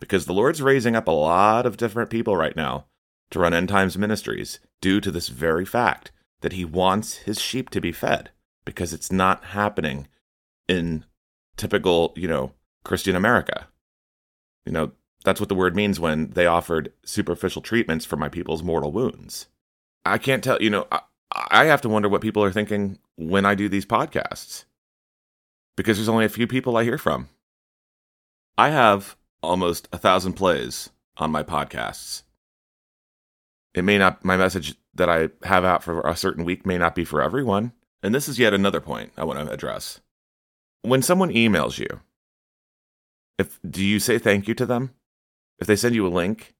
[0.00, 2.86] Because the Lord's raising up a lot of different people right now
[3.30, 7.70] to run end times ministries due to this very fact that He wants His sheep
[7.70, 8.30] to be fed
[8.64, 10.08] because it's not happening
[10.66, 11.04] in
[11.56, 12.52] typical, you know,
[12.84, 13.68] Christian America.
[14.66, 14.92] You know,
[15.24, 19.46] that's what the word means when they offered superficial treatments for my people's mortal wounds.
[20.04, 21.00] I can't tell, you know, I,
[21.32, 24.64] I have to wonder what people are thinking when I do these podcasts
[25.76, 27.28] because there's only a few people I hear from.
[28.56, 32.22] I have almost a thousand plays on my podcasts.
[33.74, 36.94] It may not, my message that I have out for a certain week may not
[36.94, 37.72] be for everyone.
[38.02, 40.00] And this is yet another point I want to address.
[40.82, 42.00] When someone emails you
[43.38, 44.94] if do you say thank you to them?
[45.58, 46.54] If they send you a link,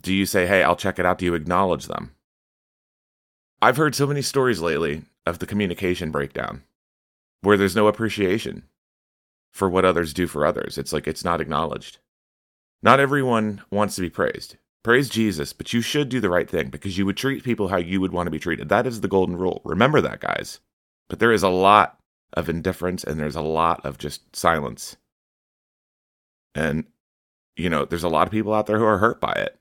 [0.00, 1.18] do you say, "Hey, I'll check it out"?
[1.18, 2.14] Do you acknowledge them?
[3.62, 6.62] I've heard so many stories lately of the communication breakdown
[7.42, 8.64] where there's no appreciation
[9.52, 10.78] for what others do for others.
[10.78, 11.98] It's like it's not acknowledged.
[12.82, 14.56] Not everyone wants to be praised.
[14.82, 17.76] Praise Jesus, but you should do the right thing because you would treat people how
[17.76, 18.70] you would want to be treated.
[18.70, 19.60] That is the golden rule.
[19.64, 20.60] Remember that, guys.
[21.10, 21.98] But there is a lot
[22.32, 24.96] of indifference and there's a lot of just silence
[26.54, 26.84] and,
[27.56, 29.58] you know, there's a lot of people out there who are hurt by it.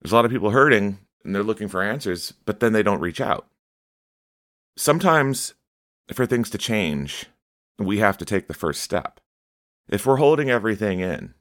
[0.00, 3.00] There's a lot of people hurting and they're looking for answers, but then they don't
[3.00, 3.46] reach out.
[4.76, 5.54] Sometimes,
[6.12, 7.26] for things to change,
[7.78, 9.20] we have to take the first step.
[9.88, 11.34] If we're holding everything in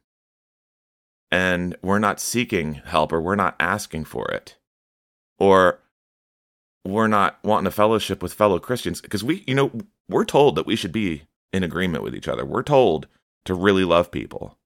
[1.31, 4.57] and we're not seeking help or we're not asking for it,
[5.39, 5.79] or
[6.85, 9.71] we're not wanting a fellowship with fellow Christians, because we, you know,
[10.09, 11.23] we're told that we should be
[11.53, 12.45] in agreement with each other.
[12.45, 13.07] We're told
[13.45, 14.57] to really love people.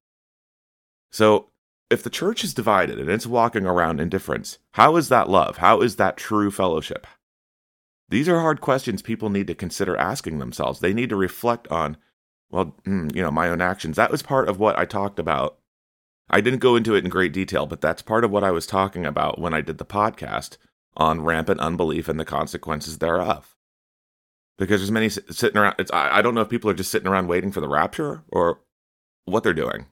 [1.15, 1.47] So,
[1.89, 5.59] if the church is divided and it's walking around indifference, how is that love?
[5.59, 7.07] How is that true fellowship?
[8.09, 10.81] These are hard questions people need to consider asking themselves.
[10.81, 11.95] They need to reflect on,
[12.49, 13.95] well, hmm, you know, my own actions.
[13.95, 15.57] That was part of what I talked about.
[16.29, 18.67] I didn't go into it in great detail, but that's part of what I was
[18.67, 20.57] talking about when I did the podcast
[20.97, 23.55] on rampant unbelief and the consequences thereof.
[24.57, 25.75] Because there's many sitting around.
[25.79, 28.25] It's I, I don't know if people are just sitting around waiting for the rapture
[28.27, 28.59] or
[29.23, 29.85] what they're doing.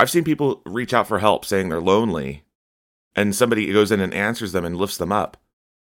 [0.00, 2.44] I've seen people reach out for help saying they're lonely,
[3.16, 5.36] and somebody goes in and answers them and lifts them up.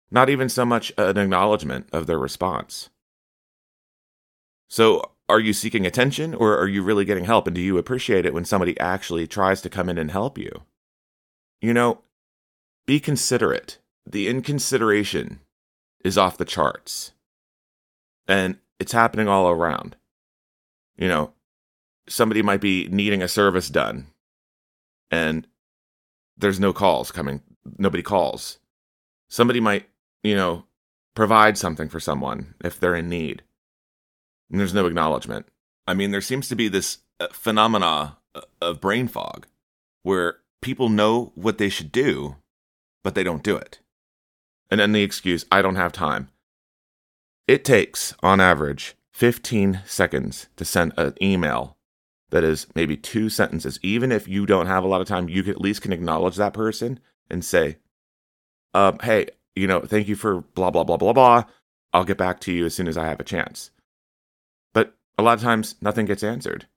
[0.09, 2.89] Not even so much an acknowledgement of their response.
[4.69, 7.47] So, are you seeking attention or are you really getting help?
[7.47, 10.63] And do you appreciate it when somebody actually tries to come in and help you?
[11.61, 12.01] You know,
[12.85, 13.79] be considerate.
[14.05, 15.41] The inconsideration
[16.05, 17.11] is off the charts.
[18.25, 19.97] And it's happening all around.
[20.95, 21.33] You know,
[22.07, 24.07] somebody might be needing a service done
[25.11, 25.47] and
[26.37, 27.41] there's no calls coming.
[27.77, 28.59] Nobody calls.
[29.29, 29.89] Somebody might,
[30.23, 30.65] you know,
[31.15, 33.43] provide something for someone if they're in need.
[34.49, 35.47] And there's no acknowledgement.
[35.87, 39.47] I mean, there seems to be this uh, phenomena uh, of brain fog
[40.03, 42.35] where people know what they should do,
[43.03, 43.79] but they don't do it.
[44.69, 46.29] And then the excuse, I don't have time.
[47.47, 51.76] It takes, on average, 15 seconds to send an email
[52.29, 53.79] that is maybe two sentences.
[53.81, 56.53] Even if you don't have a lot of time, you at least can acknowledge that
[56.53, 56.99] person
[57.29, 57.77] and say,
[58.73, 61.43] um, hey, you know, thank you for blah, blah, blah, blah, blah.
[61.93, 63.71] I'll get back to you as soon as I have a chance.
[64.73, 66.67] But a lot of times, nothing gets answered.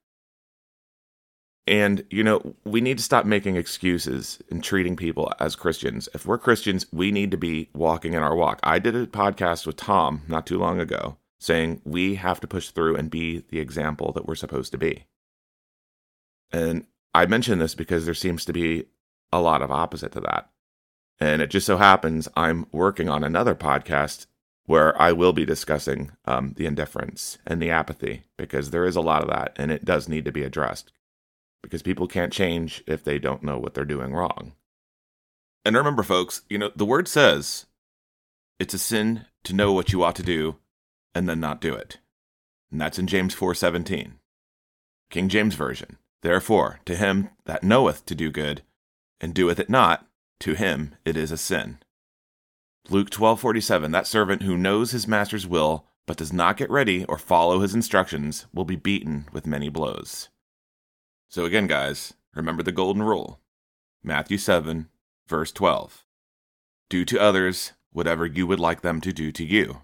[1.67, 6.09] And, you know, we need to stop making excuses and treating people as Christians.
[6.13, 8.59] If we're Christians, we need to be walking in our walk.
[8.63, 12.69] I did a podcast with Tom not too long ago saying we have to push
[12.69, 15.05] through and be the example that we're supposed to be.
[16.51, 18.85] And I mention this because there seems to be
[19.31, 20.49] a lot of opposite to that.
[21.19, 24.25] And it just so happens I'm working on another podcast
[24.65, 29.01] where I will be discussing um, the indifference and the apathy because there is a
[29.01, 30.91] lot of that and it does need to be addressed
[31.61, 34.53] because people can't change if they don't know what they're doing wrong.
[35.63, 37.67] And remember, folks, you know, the word says
[38.59, 40.57] it's a sin to know what you ought to do
[41.13, 41.99] and then not do it.
[42.71, 44.13] And that's in James 4:17.
[45.09, 45.97] King James version.
[46.21, 48.63] Therefore, to him that knoweth to do good
[49.19, 50.07] and doeth it not,
[50.39, 51.79] to him it is a sin.
[52.89, 57.17] Luke 12:47 That servant who knows his master's will but does not get ready or
[57.17, 60.29] follow his instructions will be beaten with many blows.
[61.29, 63.39] So again, guys, remember the golden rule.
[64.03, 64.89] Matthew 7,
[65.27, 66.03] verse 12.
[66.89, 69.81] Do to others whatever you would like them to do to you.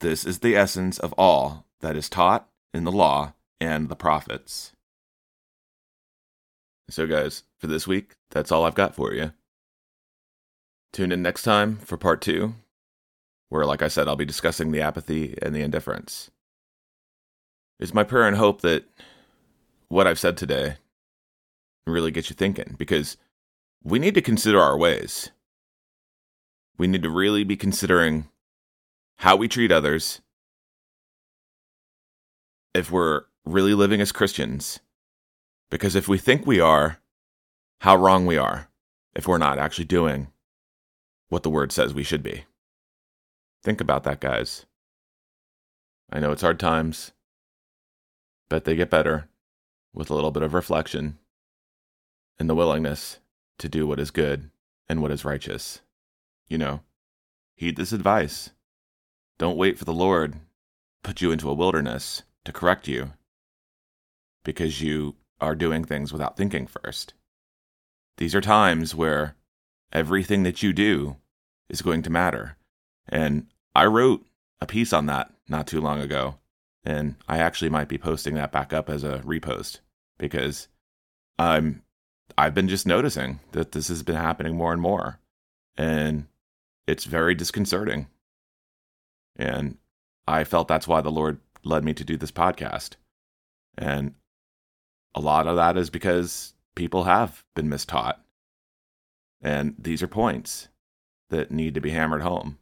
[0.00, 4.75] This is the essence of all that is taught in the law and the prophets.
[6.88, 9.32] So, guys, for this week, that's all I've got for you.
[10.92, 12.54] Tune in next time for part two,
[13.48, 16.30] where, like I said, I'll be discussing the apathy and the indifference.
[17.80, 18.84] It's my prayer and hope that
[19.88, 20.76] what I've said today
[21.86, 23.16] really gets you thinking because
[23.84, 25.30] we need to consider our ways.
[26.78, 28.28] We need to really be considering
[29.18, 30.20] how we treat others
[32.74, 34.80] if we're really living as Christians.
[35.70, 36.98] Because if we think we are,
[37.80, 38.68] how wrong we are
[39.14, 40.28] if we're not actually doing
[41.28, 42.44] what the word says we should be.
[43.62, 44.66] Think about that, guys.
[46.10, 47.12] I know it's hard times,
[48.48, 49.28] but they get better
[49.92, 51.18] with a little bit of reflection
[52.38, 53.18] and the willingness
[53.58, 54.50] to do what is good
[54.88, 55.80] and what is righteous.
[56.48, 56.80] You know,
[57.56, 58.50] heed this advice.
[59.38, 60.36] Don't wait for the Lord
[61.06, 63.12] put you into a wilderness to correct you
[64.42, 67.14] because you are doing things without thinking first.
[68.16, 69.36] These are times where
[69.92, 71.16] everything that you do
[71.68, 72.56] is going to matter.
[73.08, 74.26] And I wrote
[74.60, 76.36] a piece on that not too long ago.
[76.84, 79.80] And I actually might be posting that back up as a repost
[80.18, 80.68] because
[81.38, 81.82] I'm
[82.38, 85.20] I've been just noticing that this has been happening more and more.
[85.76, 86.26] And
[86.86, 88.08] it's very disconcerting.
[89.36, 89.78] And
[90.26, 92.94] I felt that's why the Lord led me to do this podcast.
[93.76, 94.14] And
[95.16, 98.16] a lot of that is because people have been mistaught.
[99.40, 100.68] And these are points
[101.30, 102.58] that need to be hammered home.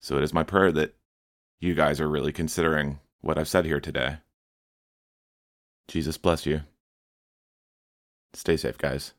[0.00, 0.94] So it is my prayer that
[1.58, 4.18] you guys are really considering what I've said here today.
[5.88, 6.62] Jesus bless you.
[8.34, 9.14] Stay safe, guys.